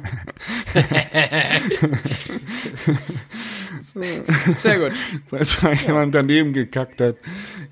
[4.56, 4.92] Sehr gut.
[5.30, 7.16] weil da jemand daneben gekackt hat.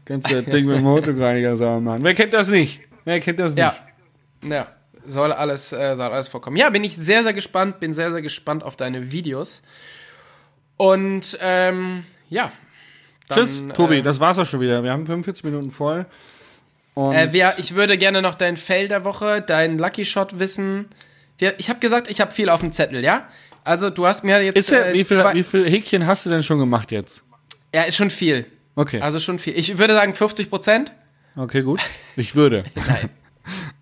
[0.04, 2.00] Kannst du das Ding mit dem Hochdruckreiniger sauber machen.
[2.02, 2.80] Wer kennt das nicht?
[3.04, 3.58] Wer kennt das nicht?
[3.58, 3.76] Ja.
[4.42, 4.68] Ja.
[5.08, 6.56] Soll alles, äh, soll alles vorkommen.
[6.56, 7.80] Ja, bin ich sehr, sehr gespannt.
[7.80, 9.62] Bin sehr, sehr gespannt auf deine Videos.
[10.76, 12.52] Und ähm, ja.
[13.28, 13.98] Dann, Tschüss, Tobi.
[13.98, 14.82] Äh, Das war's auch schon wieder.
[14.82, 16.06] Wir haben 45 Minuten voll.
[16.96, 20.86] Äh, wer, ich würde gerne noch dein Fail der Woche, dein Lucky Shot wissen.
[21.38, 23.28] Wir, ich habe gesagt, ich habe viel auf dem Zettel, ja?
[23.62, 26.42] Also du hast mir jetzt ja, äh, wie, viel, wie viel Häkchen hast du denn
[26.42, 27.22] schon gemacht jetzt?
[27.74, 28.46] ja, ist schon viel.
[28.74, 29.00] Okay.
[29.00, 29.56] Also schon viel.
[29.58, 30.92] Ich würde sagen 50 Prozent.
[31.36, 31.80] Okay, gut.
[32.16, 32.64] Ich würde.
[32.74, 33.10] Nein.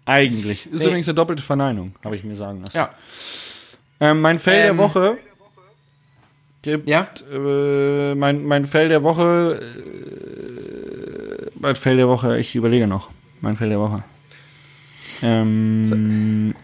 [0.07, 0.67] Eigentlich.
[0.67, 0.87] Ist Nee.
[0.87, 2.77] übrigens eine doppelte Verneinung, habe ich mir sagen lassen.
[2.77, 2.95] Ja.
[4.01, 5.19] Ähm, mein Fell der Ähm, Woche
[6.63, 6.87] gibt.
[6.89, 7.09] Ja?
[7.33, 9.61] Äh, mein, mein Fell der Woche.
[9.61, 13.11] Äh, mein Fell der Woche, ich überlege noch.
[13.41, 14.03] Mein Fell der Woche.
[15.23, 16.55] Ähm,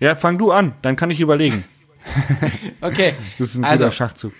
[0.00, 1.64] ja, fang du an, dann kann ich überlegen.
[2.80, 3.14] Okay.
[3.38, 4.32] Das ist ein Also, guter Schachzug.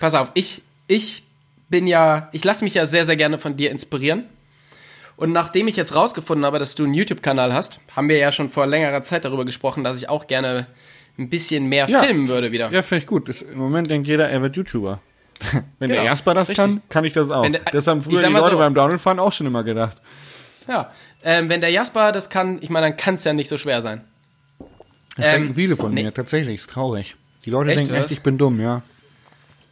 [0.00, 1.22] pass auf, ich, ich
[1.68, 4.24] bin ja, ich lasse mich ja sehr, sehr gerne von dir inspirieren.
[5.20, 8.48] Und nachdem ich jetzt rausgefunden habe, dass du einen YouTube-Kanal hast, haben wir ja schon
[8.48, 10.66] vor längerer Zeit darüber gesprochen, dass ich auch gerne
[11.18, 12.02] ein bisschen mehr Ja.
[12.02, 12.72] filmen würde wieder.
[12.72, 13.28] Ja, finde ich gut.
[13.28, 15.00] Das, Im Moment denkt jeder, er wird YouTuber.
[15.78, 16.64] Wenn der Genau, Jasper das richtig.
[16.64, 17.46] kann, kann ich das auch.
[17.46, 19.96] Der- das haben früher die Leute so- beim Downhill-Fahren auch schon immer gedacht.
[20.66, 20.90] Ja.
[21.22, 23.82] Ähm, wenn der Jasper das kann, ich meine, dann kann es ja nicht so schwer
[23.82, 24.00] sein.
[25.16, 26.02] Das Ähm, denken viele von nee.
[26.04, 27.16] mir, tatsächlich, ist traurig.
[27.44, 28.80] Die Leute Echt, denken echt, ich bin dumm, ja.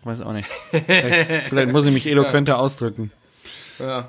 [0.04, 0.48] Weiß auch nicht.
[0.70, 3.10] vielleicht, vielleicht muss ich mich eloquenter ausdrücken.
[3.78, 4.08] Ja.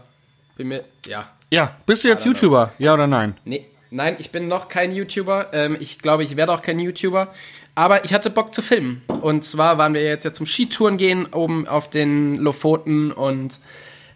[0.60, 1.26] Bin mir, ja.
[1.52, 2.74] Ja, bist du jetzt YouTuber?
[2.80, 3.38] Ja oder nein?
[3.46, 5.54] Nee, nein, ich bin noch kein YouTuber.
[5.54, 7.34] Ähm, ich glaube, ich werde auch kein YouTuber.
[7.76, 9.02] Aber ich hatte Bock zu filmen.
[9.22, 13.14] Und zwar waren wir jetzt ja zum Skitouren gehen, oben auf den Lofoten.
[13.14, 13.60] Und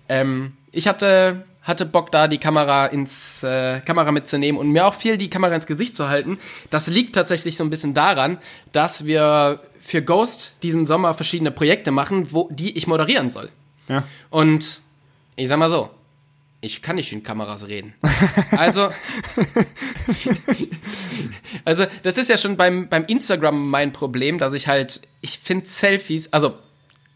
[0.09, 4.95] ähm, ich hatte, hatte Bock da, die Kamera ins äh, Kamera mitzunehmen und mir auch
[4.95, 6.39] viel die Kamera ins Gesicht zu halten.
[6.69, 8.37] Das liegt tatsächlich so ein bisschen daran,
[8.73, 13.47] dass wir für Ghost diesen Sommer verschiedene Projekte machen, wo die ich moderieren soll.
[13.87, 14.03] Ja.
[14.29, 14.81] Und
[15.37, 15.89] ich sag mal so,
[16.64, 17.93] ich kann nicht in Kameras reden.
[18.57, 18.89] Also,
[21.66, 25.68] also das ist ja schon beim, beim Instagram mein Problem, dass ich halt, ich finde
[25.70, 26.57] Selfies, also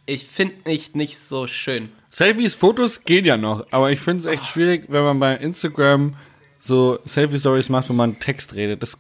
[0.06, 1.89] ich finde nicht, nicht so schön.
[2.10, 6.16] Selfies, Fotos gehen ja noch, aber ich finde es echt schwierig, wenn man bei Instagram
[6.60, 8.82] so Selfie-Stories macht, wo man Text redet.
[8.82, 8.98] Das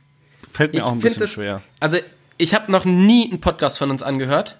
[0.51, 1.61] fällt mir Ich auch ein bisschen das- schwer.
[1.79, 1.97] Also
[2.37, 4.57] ich habe noch nie einen Podcast von uns angehört,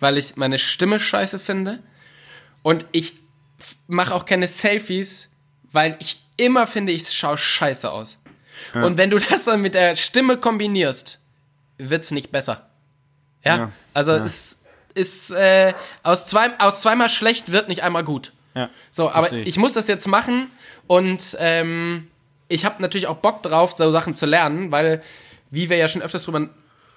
[0.00, 1.80] weil ich meine Stimme scheiße finde.
[2.62, 3.14] Und ich
[3.86, 5.30] mache auch keine Selfies,
[5.72, 8.18] weil ich immer finde, ich schaue scheiße aus.
[8.74, 11.20] Und wenn du das dann mit der Stimme kombinierst,
[11.78, 12.68] wird's nicht besser.
[13.44, 14.24] Ja, Ja, also ja.
[14.24, 14.56] es
[14.94, 18.32] ist äh, aus, zwei, aus zweimal schlecht wird nicht einmal gut.
[18.54, 19.56] Ja, So, aber versteh ich.
[19.58, 20.50] muss das jetzt machen
[20.86, 22.08] und ähm,
[22.48, 25.02] ich habe natürlich auch Bock drauf, so Sachen zu lernen, weil,
[25.50, 26.48] wie wir ja schon öfters drüber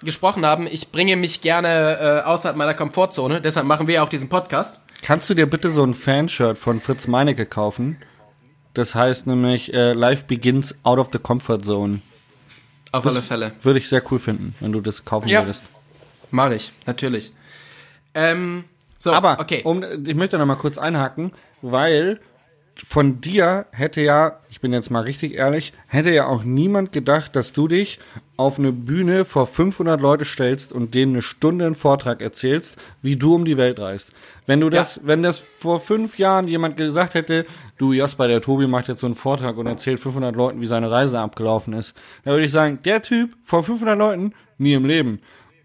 [0.02, 3.40] gesprochen haben, ich bringe mich gerne äh, außerhalb meiner Komfortzone.
[3.40, 4.80] Deshalb machen wir ja auch diesen Podcast.
[5.02, 7.98] Kannst du dir bitte so ein Fanshirt von Fritz Meinecke kaufen?
[8.74, 12.00] Das heißt nämlich äh, Life begins out of the comfort zone.
[12.92, 13.52] Auf alle Fälle.
[13.62, 15.42] Würde ich sehr cool finden, wenn du das kaufen Ja.
[15.42, 15.62] würdest.
[16.30, 17.32] Mache ich, natürlich.
[18.14, 18.64] Ähm,
[18.98, 19.62] so, Aber okay.
[19.64, 21.32] um, ich möchte noch mal kurz einhaken,
[21.62, 22.20] weil
[22.86, 27.36] von dir hätte ja, ich bin jetzt mal richtig ehrlich, hätte ja auch niemand gedacht,
[27.36, 27.98] dass du dich
[28.36, 33.16] auf eine Bühne vor 500 Leute stellst und denen eine Stunde einen Vortrag erzählst, wie
[33.16, 34.12] du um die Welt reist.
[34.46, 37.44] Wenn du das, wenn das vor fünf Jahren jemand gesagt hätte,
[37.76, 40.90] du Jasper, der Tobi macht jetzt so einen Vortrag und erzählt 500 Leuten, wie seine
[40.90, 45.20] Reise abgelaufen ist, dann würde ich sagen, der Typ vor 500 Leuten, nie im Leben.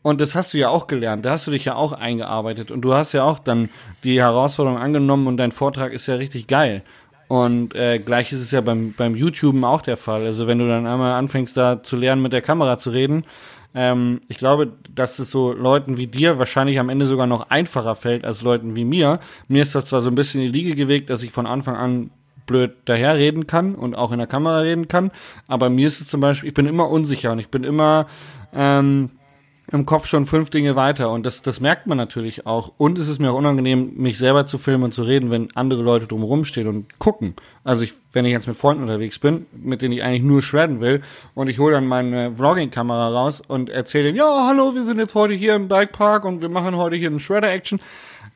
[0.05, 2.81] Und das hast du ja auch gelernt, da hast du dich ja auch eingearbeitet und
[2.81, 3.69] du hast ja auch dann
[4.03, 6.83] die Herausforderung angenommen und dein Vortrag ist ja richtig geil.
[7.27, 10.25] Und äh, gleich ist es ja beim, beim YouTuben auch der Fall.
[10.25, 13.25] Also wenn du dann einmal anfängst da zu lernen, mit der Kamera zu reden,
[13.73, 17.95] ähm, ich glaube, dass es so Leuten wie dir wahrscheinlich am Ende sogar noch einfacher
[17.95, 19.19] fällt als Leuten wie mir.
[19.47, 21.75] Mir ist das zwar so ein bisschen in die Liege gewegt, dass ich von Anfang
[21.75, 22.09] an
[22.45, 25.11] blöd daherreden kann und auch in der Kamera reden kann,
[25.47, 28.05] aber mir ist es zum Beispiel, ich bin immer unsicher und ich bin immer
[28.53, 29.09] ähm,
[29.71, 32.73] im Kopf schon fünf Dinge weiter und das, das merkt man natürlich auch.
[32.77, 35.81] Und es ist mir auch unangenehm, mich selber zu filmen und zu reden, wenn andere
[35.81, 37.35] Leute drumherum stehen und gucken.
[37.63, 40.81] Also ich, wenn ich jetzt mit Freunden unterwegs bin, mit denen ich eigentlich nur shredden
[40.81, 41.01] will
[41.33, 45.15] und ich hole dann meine Vlogging-Kamera raus und erzähle denen, ja, hallo, wir sind jetzt
[45.15, 47.79] heute hier im Bikepark und wir machen heute hier eine Shredder-Action.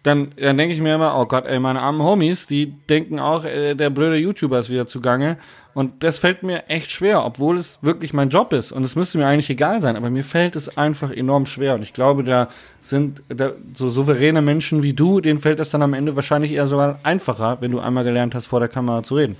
[0.03, 3.43] Dann, dann denke ich mir immer, oh Gott, ey, meine armen Homies, die denken auch,
[3.43, 5.37] äh, der blöde YouTuber ist wieder zugange.
[5.73, 8.71] Und das fällt mir echt schwer, obwohl es wirklich mein Job ist.
[8.71, 11.75] Und es müsste mir eigentlich egal sein, aber mir fällt es einfach enorm schwer.
[11.75, 12.49] Und ich glaube, da
[12.81, 16.67] sind da, so souveräne Menschen wie du, denen fällt es dann am Ende wahrscheinlich eher
[16.67, 19.35] sogar einfacher, wenn du einmal gelernt hast, vor der Kamera zu reden.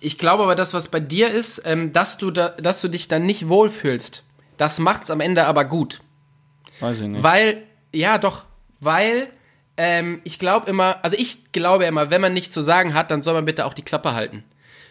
[0.00, 3.08] Ich glaube aber, das, was bei dir ist, ähm, dass, du da, dass du dich
[3.08, 4.24] dann nicht wohlfühlst,
[4.56, 6.00] das macht's am Ende aber gut.
[6.80, 7.22] Weiß ich nicht.
[7.22, 7.62] Weil,
[7.92, 8.44] ja doch,
[8.80, 9.28] weil
[9.78, 13.22] ähm, ich glaube immer, also ich glaube immer, wenn man nichts zu sagen hat, dann
[13.22, 14.44] soll man bitte auch die Klappe halten.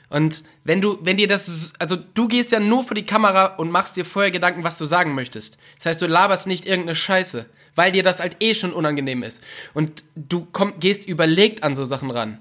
[0.09, 3.69] Und wenn du, wenn dir das, also du gehst ja nur vor die Kamera und
[3.69, 5.57] machst dir vorher Gedanken, was du sagen möchtest.
[5.77, 9.43] Das heißt, du laberst nicht irgendeine Scheiße, weil dir das halt eh schon unangenehm ist.
[9.73, 12.39] Und du komm, gehst überlegt an so Sachen ran.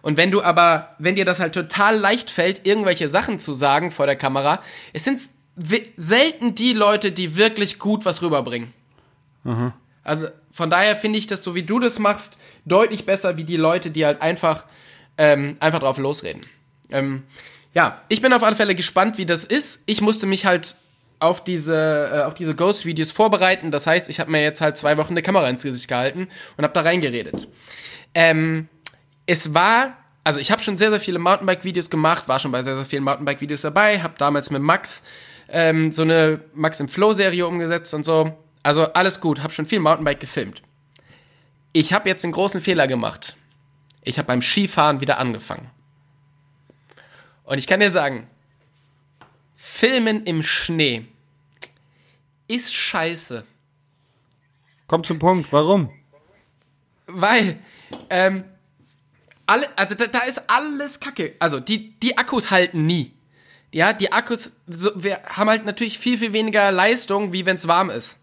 [0.00, 3.90] Und wenn du aber, wenn dir das halt total leicht fällt, irgendwelche Sachen zu sagen
[3.90, 5.22] vor der Kamera, es sind
[5.96, 8.72] selten die Leute, die wirklich gut was rüberbringen.
[9.42, 9.72] Mhm.
[10.04, 10.28] Also
[10.58, 13.92] von daher finde ich das, so wie du das machst, deutlich besser wie die Leute,
[13.92, 14.64] die halt einfach,
[15.16, 16.40] ähm, einfach drauf losreden.
[16.90, 17.22] Ähm,
[17.74, 19.84] ja, ich bin auf alle Fälle gespannt, wie das ist.
[19.86, 20.74] Ich musste mich halt
[21.20, 23.70] auf diese, äh, diese Ghost-Videos vorbereiten.
[23.70, 26.64] Das heißt, ich habe mir jetzt halt zwei Wochen eine Kamera ins Gesicht gehalten und
[26.64, 27.46] habe da reingeredet.
[28.16, 28.68] Ähm,
[29.26, 32.74] es war, also ich habe schon sehr, sehr viele Mountainbike-Videos gemacht, war schon bei sehr,
[32.74, 35.02] sehr vielen Mountainbike-Videos dabei, habe damals mit Max
[35.48, 38.36] ähm, so eine Max im Flow-Serie umgesetzt und so.
[38.68, 40.60] Also alles gut, habe schon viel Mountainbike gefilmt.
[41.72, 43.34] Ich habe jetzt einen großen Fehler gemacht.
[44.02, 45.70] Ich habe beim Skifahren wieder angefangen.
[47.44, 48.28] Und ich kann dir sagen,
[49.56, 51.06] Filmen im Schnee
[52.46, 53.46] ist scheiße.
[54.86, 55.90] Kommt zum Punkt, warum?
[57.06, 57.60] Weil,
[58.10, 58.44] ähm,
[59.46, 61.36] alle, also da, da ist alles Kacke.
[61.38, 63.14] Also die, die Akkus halten nie.
[63.72, 67.66] Ja, die Akkus, so, wir haben halt natürlich viel, viel weniger Leistung, wie wenn es
[67.66, 68.18] warm ist.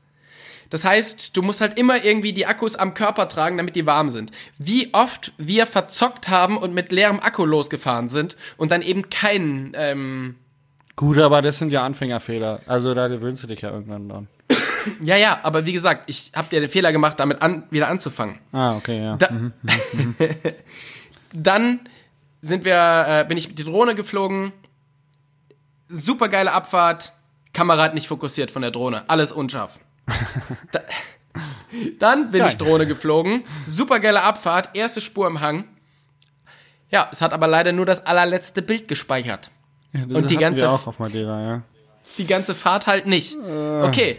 [0.70, 4.10] Das heißt, du musst halt immer irgendwie die Akkus am Körper tragen, damit die warm
[4.10, 4.32] sind.
[4.58, 9.74] Wie oft wir verzockt haben und mit leerem Akku losgefahren sind und dann eben keinen.
[9.76, 10.36] Ähm
[10.96, 12.62] Gut, aber das sind ja Anfängerfehler.
[12.68, 14.28] Also da gewöhnst du dich ja irgendwann dran.
[15.02, 18.38] Ja, ja, aber wie gesagt, ich habe ja den Fehler gemacht, damit an, wieder anzufangen.
[18.52, 19.18] Ah, okay, ja.
[19.18, 19.52] Da mhm,
[21.34, 21.90] dann
[22.42, 24.54] sind wir, äh, bin ich mit die Drohne geflogen.
[25.88, 27.14] Super geile Abfahrt.
[27.54, 29.04] Kamera hat nicht fokussiert von der Drohne.
[29.08, 29.80] Alles unscharf.
[30.72, 30.80] Da,
[32.00, 32.50] dann bin Geil.
[32.50, 33.44] ich Drohne geflogen.
[33.66, 35.66] Super geile Abfahrt, erste Spur im Hang.
[36.90, 39.52] Ja, es hat aber leider nur das allerletzte Bild gespeichert.
[39.92, 41.62] Ja, und die ganze auch auf Madeira, ja.
[42.18, 43.36] Die ganze Fahrt halt nicht.
[43.36, 43.82] Äh.
[43.84, 44.18] Okay.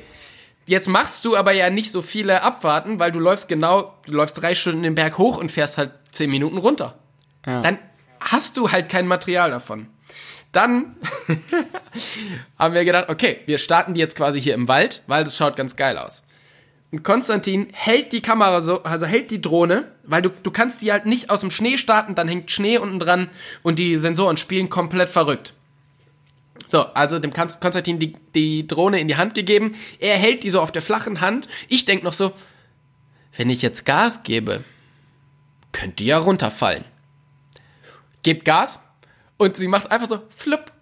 [0.66, 4.40] Jetzt machst du aber ja nicht so viele Abfahrten, weil du läufst genau, du läufst
[4.42, 6.98] drei Stunden den Berg hoch und fährst halt zehn Minuten runter.
[7.46, 7.60] Ja.
[7.60, 7.78] Dann
[8.18, 9.86] hast du halt kein Material davon.
[10.52, 10.96] Dann
[12.58, 15.56] haben wir gedacht, okay, wir starten die jetzt quasi hier im Wald, weil das schaut
[15.56, 16.22] ganz geil aus.
[16.92, 20.92] Und Konstantin hält die Kamera so, also hält die Drohne, weil du, du kannst die
[20.92, 23.28] halt nicht aus dem Schnee starten, dann hängt Schnee unten dran
[23.62, 25.52] und die Sensoren spielen komplett verrückt.
[26.66, 29.74] So, also dem Konstantin die, die Drohne in die Hand gegeben.
[30.00, 31.48] Er hält die so auf der flachen Hand.
[31.68, 32.32] Ich denk noch so,
[33.36, 34.64] wenn ich jetzt Gas gebe,
[35.72, 36.84] könnte die ja runterfallen.
[38.22, 38.80] Gebt Gas,
[39.36, 40.72] und sie macht einfach so flipp,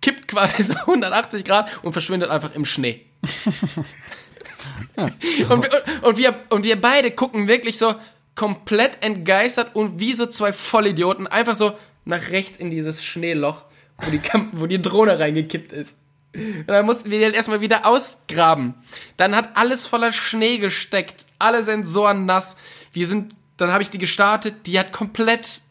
[0.00, 3.04] kippt quasi so 180 Grad und verschwindet einfach im Schnee.
[4.96, 5.22] und,
[5.62, 7.94] wir, und, wir, und wir beide gucken wirklich so
[8.34, 13.64] komplett entgeistert und wie so zwei Vollidioten einfach so nach rechts in dieses Schneeloch,
[13.98, 14.20] wo die,
[14.52, 15.96] wo die Drohne reingekippt ist.
[16.34, 18.74] Und dann mussten wir den erstmal wieder ausgraben.
[19.16, 22.56] Dann hat alles voller Schnee gesteckt, alle Sensoren nass.
[22.92, 25.62] Wir sind, dann habe ich die gestartet, die hat komplett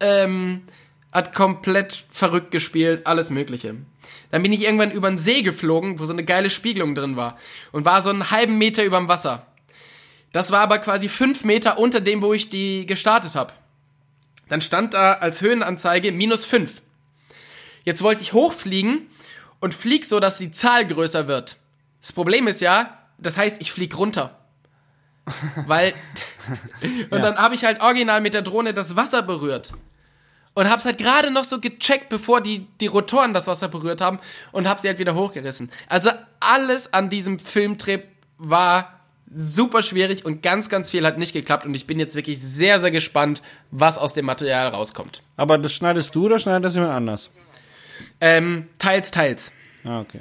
[0.00, 0.62] ähm,
[1.14, 3.76] hat komplett verrückt gespielt, alles Mögliche.
[4.32, 7.38] Dann bin ich irgendwann über den See geflogen, wo so eine geile Spiegelung drin war
[7.70, 9.46] und war so einen halben Meter überm Wasser.
[10.32, 13.52] Das war aber quasi fünf Meter unter dem, wo ich die gestartet habe.
[14.48, 16.82] Dann stand da als Höhenanzeige minus fünf.
[17.84, 19.08] Jetzt wollte ich hochfliegen
[19.60, 21.58] und flieg so, dass die Zahl größer wird.
[22.00, 24.36] Das Problem ist ja, das heißt, ich flieg runter.
[25.66, 25.94] Weil
[27.10, 27.18] und ja.
[27.20, 29.72] dann habe ich halt original mit der Drohne das Wasser berührt
[30.54, 34.18] und hab's halt gerade noch so gecheckt, bevor die, die Rotoren das Wasser berührt haben
[34.52, 35.70] und hab sie halt wieder hochgerissen.
[35.88, 38.06] Also alles an diesem Filmtrip
[38.38, 39.00] war
[39.34, 42.78] super schwierig und ganz, ganz viel hat nicht geklappt und ich bin jetzt wirklich sehr,
[42.78, 45.22] sehr gespannt, was aus dem Material rauskommt.
[45.36, 47.30] Aber das schneidest du oder schneidet das jemand anders?
[48.20, 49.52] Ähm, teils, teils.
[49.84, 50.20] Ah, okay.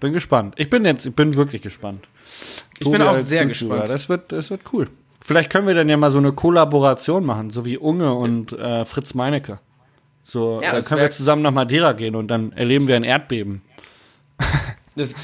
[0.00, 0.54] Bin gespannt.
[0.58, 2.06] Ich bin jetzt, ich bin wirklich gespannt.
[2.78, 3.88] Ich bin auch sehr gespannt.
[3.88, 4.88] Das wird, das wird cool.
[5.22, 8.84] Vielleicht können wir dann ja mal so eine Kollaboration machen, so wie Unge und äh,
[8.84, 9.58] Fritz Meinecke.
[10.28, 13.62] So, ja, dann können wir zusammen nach Madeira gehen und dann erleben wir ein Erdbeben.
[14.96, 15.14] das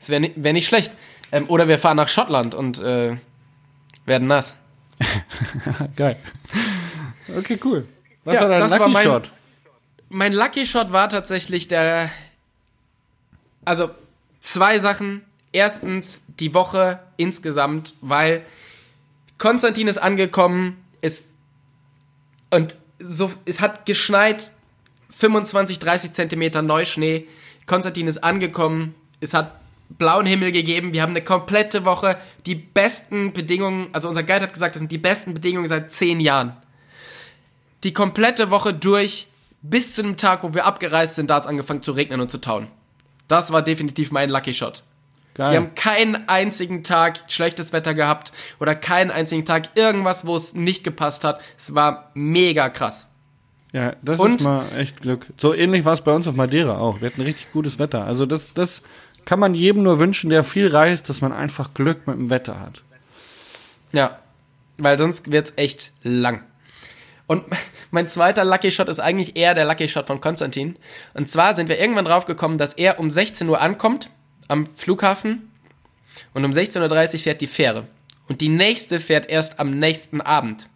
[0.00, 0.92] das wäre nicht, wär nicht schlecht.
[1.30, 3.16] Ähm, oder wir fahren nach Schottland und äh,
[4.04, 4.56] werden nass.
[5.96, 6.16] Geil.
[7.38, 7.86] Okay, cool.
[8.24, 9.30] Was Ja, war dein das Lucky war mein- Shot?
[10.08, 12.10] Mein Lucky Shot war tatsächlich der.
[13.64, 13.90] Also,
[14.40, 15.22] zwei Sachen.
[15.52, 18.42] Erstens, die Woche insgesamt, weil
[19.38, 21.34] Konstantin ist angekommen, ist.
[22.50, 24.52] Und so, es hat geschneit,
[25.10, 27.26] 25, 30 Zentimeter Neuschnee.
[27.66, 29.52] Konstantin ist angekommen, es hat
[29.88, 30.92] blauen Himmel gegeben.
[30.92, 34.92] Wir haben eine komplette Woche, die besten Bedingungen, also unser Guide hat gesagt, das sind
[34.92, 36.56] die besten Bedingungen seit zehn Jahren.
[37.84, 39.28] Die komplette Woche durch,
[39.62, 42.30] bis zu dem Tag, wo wir abgereist sind, da hat es angefangen zu regnen und
[42.30, 42.68] zu tauen.
[43.28, 44.82] Das war definitiv mein Lucky Shot.
[45.36, 45.50] Geil.
[45.52, 50.54] Wir haben keinen einzigen Tag schlechtes Wetter gehabt oder keinen einzigen Tag irgendwas, wo es
[50.54, 51.40] nicht gepasst hat.
[51.58, 53.08] Es war mega krass.
[53.72, 55.26] Ja, das Und- ist mal echt Glück.
[55.36, 57.02] So ähnlich war es bei uns auf Madeira auch.
[57.02, 58.06] Wir hatten richtig gutes Wetter.
[58.06, 58.80] Also das, das
[59.26, 62.58] kann man jedem nur wünschen, der viel reist, dass man einfach Glück mit dem Wetter
[62.58, 62.82] hat.
[63.92, 64.18] Ja,
[64.78, 66.44] weil sonst wird's echt lang.
[67.26, 67.44] Und
[67.90, 70.76] mein zweiter Lucky Shot ist eigentlich eher der Lucky Shot von Konstantin.
[71.12, 74.08] Und zwar sind wir irgendwann drauf gekommen, dass er um 16 Uhr ankommt
[74.48, 75.50] am Flughafen
[76.34, 77.86] und um 16.30 Uhr fährt die Fähre.
[78.28, 80.68] Und die nächste fährt erst am nächsten Abend.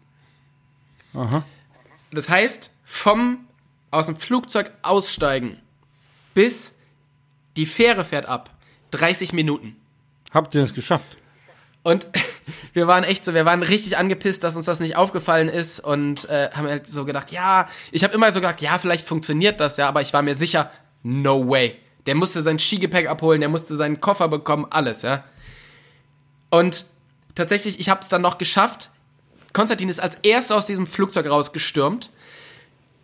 [1.14, 1.44] Aha.
[2.12, 3.46] Das heißt, vom
[3.90, 5.60] aus dem Flugzeug aussteigen
[6.34, 6.74] bis
[7.56, 8.50] die Fähre fährt ab,
[8.92, 9.76] 30 Minuten.
[10.32, 11.06] Habt ihr das geschafft?
[11.82, 12.06] Und
[12.72, 16.28] wir waren echt so, wir waren richtig angepisst, dass uns das nicht aufgefallen ist und
[16.28, 19.76] äh, haben halt so gedacht, ja, ich habe immer so gedacht, ja, vielleicht funktioniert das
[19.76, 20.70] ja, aber ich war mir sicher,
[21.02, 21.76] no way.
[22.06, 25.24] Der musste sein Skigepäck abholen, der musste seinen Koffer bekommen, alles, ja.
[26.50, 26.86] Und
[27.34, 28.90] tatsächlich, ich habe es dann noch geschafft.
[29.52, 32.10] Konstantin ist als erster aus diesem Flugzeug rausgestürmt,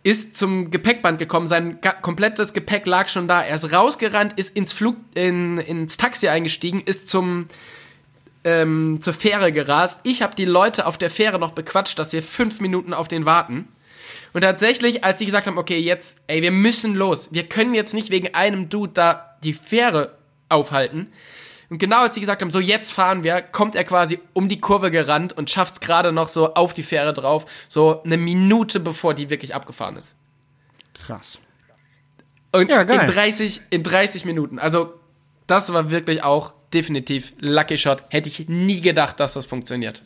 [0.03, 3.41] ist zum Gepäckband gekommen, sein komplettes Gepäck lag schon da.
[3.41, 7.47] Er ist rausgerannt, ist ins Flug, in, ins Taxi eingestiegen, ist zum
[8.47, 9.99] ähm, zur Fähre gerast.
[10.03, 13.25] Ich habe die Leute auf der Fähre noch bequatscht, dass wir fünf Minuten auf den
[13.25, 13.67] warten.
[14.33, 17.29] Und tatsächlich, als sie gesagt haben, okay, jetzt, ey, wir müssen los.
[17.31, 20.17] Wir können jetzt nicht wegen einem Dude da die Fähre
[20.49, 21.11] aufhalten.
[21.69, 24.59] Und genau als sie gesagt haben, so jetzt fahren wir, kommt er quasi um die
[24.59, 29.13] Kurve gerannt und schafft's gerade noch so auf die Fähre drauf, so eine Minute bevor
[29.13, 30.15] die wirklich abgefahren ist.
[31.05, 31.39] Krass.
[32.53, 33.01] Und Ja, geil.
[33.01, 34.59] in 30 in 30 Minuten.
[34.59, 34.93] Also
[35.45, 38.03] das war wirklich auch definitiv Lucky Shot.
[38.09, 40.01] Hätte ich nie gedacht, dass das funktioniert.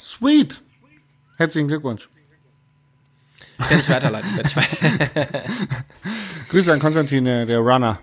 [0.00, 0.62] Sweet.
[1.36, 2.08] Herzlichen Glückwunsch.
[3.58, 4.36] Werde ich weiterleiten.
[4.36, 5.26] Werde ich weiter
[6.50, 7.98] Grüße an Konstantin, der, der Runner.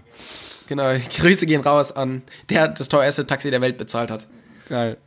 [0.67, 0.91] genau.
[1.17, 4.27] Grüße gehen raus an der das teuerste Taxi der Welt bezahlt hat.
[4.69, 4.97] Geil.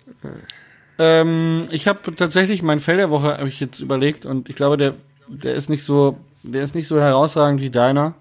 [0.99, 4.77] Ähm, ich habe tatsächlich mein Fell der Woche habe ich jetzt überlegt und ich glaube,
[4.77, 4.95] der,
[5.29, 8.15] der ist nicht so, der ist nicht so herausragend wie deiner,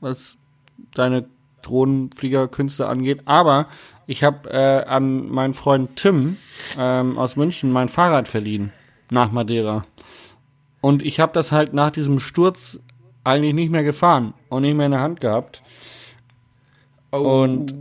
[0.00, 0.36] was
[0.94, 1.26] deine
[1.62, 3.22] Drohnenfliegerkünste angeht.
[3.24, 3.66] Aber
[4.06, 6.36] ich habe äh, an meinen Freund Tim
[6.78, 8.72] ähm, aus München mein Fahrrad verliehen
[9.10, 9.82] nach Madeira.
[10.84, 12.78] Und ich habe das halt nach diesem Sturz
[13.24, 15.62] eigentlich nicht mehr gefahren und nicht mehr in der Hand gehabt.
[17.10, 17.16] Oh.
[17.42, 17.74] Und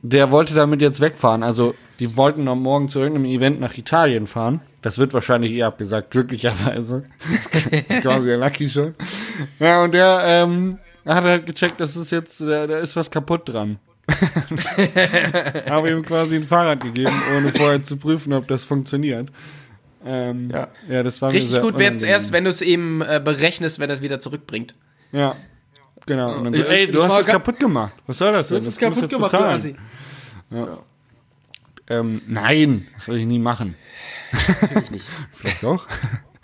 [0.00, 1.42] der wollte damit jetzt wegfahren.
[1.42, 4.62] Also, die wollten am Morgen zu irgendeinem Event nach Italien fahren.
[4.80, 7.04] Das wird wahrscheinlich eh abgesagt, glücklicherweise.
[7.28, 7.52] Das
[7.96, 8.94] ist quasi ein Lucky Shot.
[9.58, 13.10] Ja, und der, ähm, er hat halt gecheckt, dass es jetzt, da, da ist was
[13.10, 13.78] kaputt dran.
[15.68, 19.28] Habe ihm quasi ein Fahrrad gegeben, ohne vorher zu prüfen, ob das funktioniert.
[20.10, 20.68] Ähm, Ja.
[20.88, 23.90] ja, das war Richtig sehr gut wird's erst, wenn du es eben äh, berechnest, wenn
[23.90, 24.74] er es wieder zurückbringt.
[25.12, 25.36] Ja,
[26.06, 26.34] genau.
[26.36, 27.92] Und dann so, Ja, ey, das du hast es kaputt gemacht.
[28.06, 28.56] Was soll das denn?
[28.56, 29.76] Du hast es Das kaputt gemacht, bezahlen.
[30.50, 30.76] du Assi.
[31.90, 33.74] Ähm, nein, das will ich nie machen.
[34.60, 35.08] Natürlich nicht.
[35.32, 35.86] Vielleicht doch.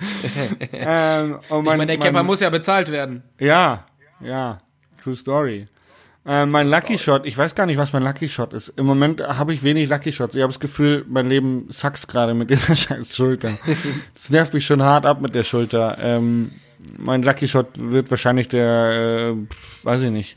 [0.72, 3.22] ähm, oh Ich meine, der Camper muss ja bezahlt werden.
[3.38, 3.86] Ja,
[4.20, 4.60] ja,
[5.02, 5.68] true story.
[6.26, 8.72] Äh, mein Lucky Shot, ich weiß gar nicht, was mein Lucky Shot ist.
[8.76, 10.34] Im Moment habe ich wenig Lucky Shots.
[10.34, 13.50] Ich habe das Gefühl, mein Leben sucks gerade mit dieser scheiß Schulter.
[14.14, 15.98] Das nervt mich schon hart ab mit der Schulter.
[16.00, 16.52] Ähm,
[16.98, 20.36] mein Lucky Shot wird wahrscheinlich der, äh, weiß ich nicht,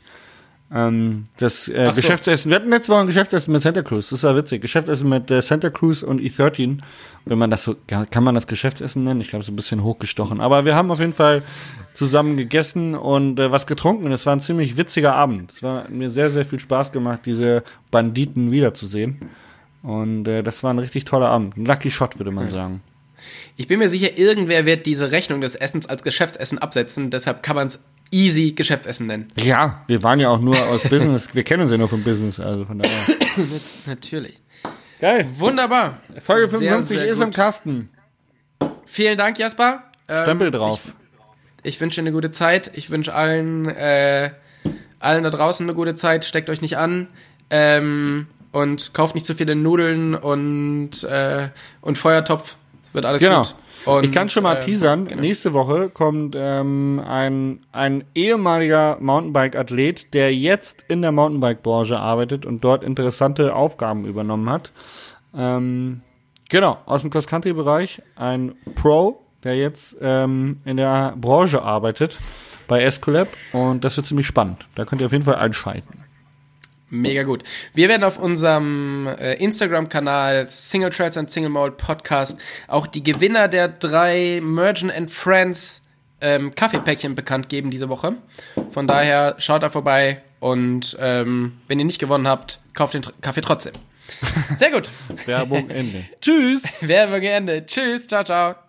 [0.72, 1.94] ähm, das äh, so.
[1.94, 2.50] Geschäftsessen.
[2.50, 4.10] Wir hatten letzte Woche ein Geschäftsessen mit Santa Cruz.
[4.10, 4.60] Das war witzig.
[4.60, 6.78] Geschäftsessen mit äh, Santa Cruz und E13.
[7.24, 9.20] Wenn man das so, kann man das Geschäftsessen nennen?
[9.20, 10.40] Ich glaube, so ein bisschen hochgestochen.
[10.40, 11.42] Aber wir haben auf jeden Fall
[11.94, 14.12] zusammen gegessen und äh, was getrunken.
[14.12, 15.52] Es war ein ziemlich witziger Abend.
[15.52, 19.30] Es war mir sehr, sehr viel Spaß gemacht, diese Banditen wiederzusehen.
[19.82, 21.56] Und äh, das war ein richtig toller Abend.
[21.56, 22.82] Ein Lucky Shot, würde man sagen.
[23.56, 27.10] Ich bin mir sicher, irgendwer wird diese Rechnung des Essens als Geschäftsessen absetzen.
[27.10, 29.28] Deshalb kann man es easy Geschäftsessen nennen.
[29.36, 31.28] Ja, wir waren ja auch nur aus Business.
[31.34, 32.40] Wir kennen uns ja nur vom Business.
[32.40, 32.96] Also von daher.
[33.86, 34.40] Natürlich.
[35.00, 35.28] Geil.
[35.36, 36.00] Wunderbar.
[36.20, 37.26] Folge Sehr, 55 sehr ist gut.
[37.26, 37.88] im Kasten.
[38.84, 39.84] Vielen Dank, Jasper.
[40.08, 40.80] Ähm, Stempel drauf.
[41.62, 42.70] Ich, ich wünsche dir eine gute Zeit.
[42.74, 44.30] Ich wünsche allen, äh,
[44.98, 46.24] allen da draußen eine gute Zeit.
[46.24, 47.08] Steckt euch nicht an.
[47.50, 51.50] Ähm, und kauft nicht zu viele Nudeln und, äh,
[51.82, 52.56] und Feuertopf.
[52.82, 53.42] Es wird alles Genau.
[53.42, 53.54] gut.
[53.84, 55.04] Und, ich kann schon mal äh, teasern.
[55.04, 55.20] genau.
[55.20, 62.62] Nächste Woche kommt ähm, ein, ein ehemaliger Mountainbike-Athlet, der jetzt in der Mountainbike-Branche arbeitet und
[62.64, 64.72] dort interessante Aufgaben übernommen hat.
[65.36, 66.02] Ähm,
[66.48, 68.02] genau, aus dem Cross-Country-Bereich.
[68.16, 72.18] Ein Pro, der jetzt ähm, in der Branche arbeitet
[72.66, 74.66] bei Escolab und das wird ziemlich spannend.
[74.74, 76.04] Da könnt ihr auf jeden Fall einschalten.
[76.90, 77.44] Mega gut.
[77.74, 83.48] Wir werden auf unserem äh, Instagram-Kanal Single Trails and Single Malt Podcast auch die Gewinner
[83.48, 85.82] der drei Merchant and Friends
[86.20, 88.14] ähm, Kaffeepäckchen bekannt geben diese Woche.
[88.70, 93.12] Von daher schaut da vorbei und ähm, wenn ihr nicht gewonnen habt, kauft den Tr
[93.20, 93.72] Kaffee trotzdem.
[94.56, 94.88] Sehr gut.
[95.26, 96.04] Werbung Ende.
[96.20, 96.62] Tschüss!
[96.80, 97.68] Werbung geendet.
[97.68, 98.08] Tschüss.
[98.08, 98.67] Ciao, ciao.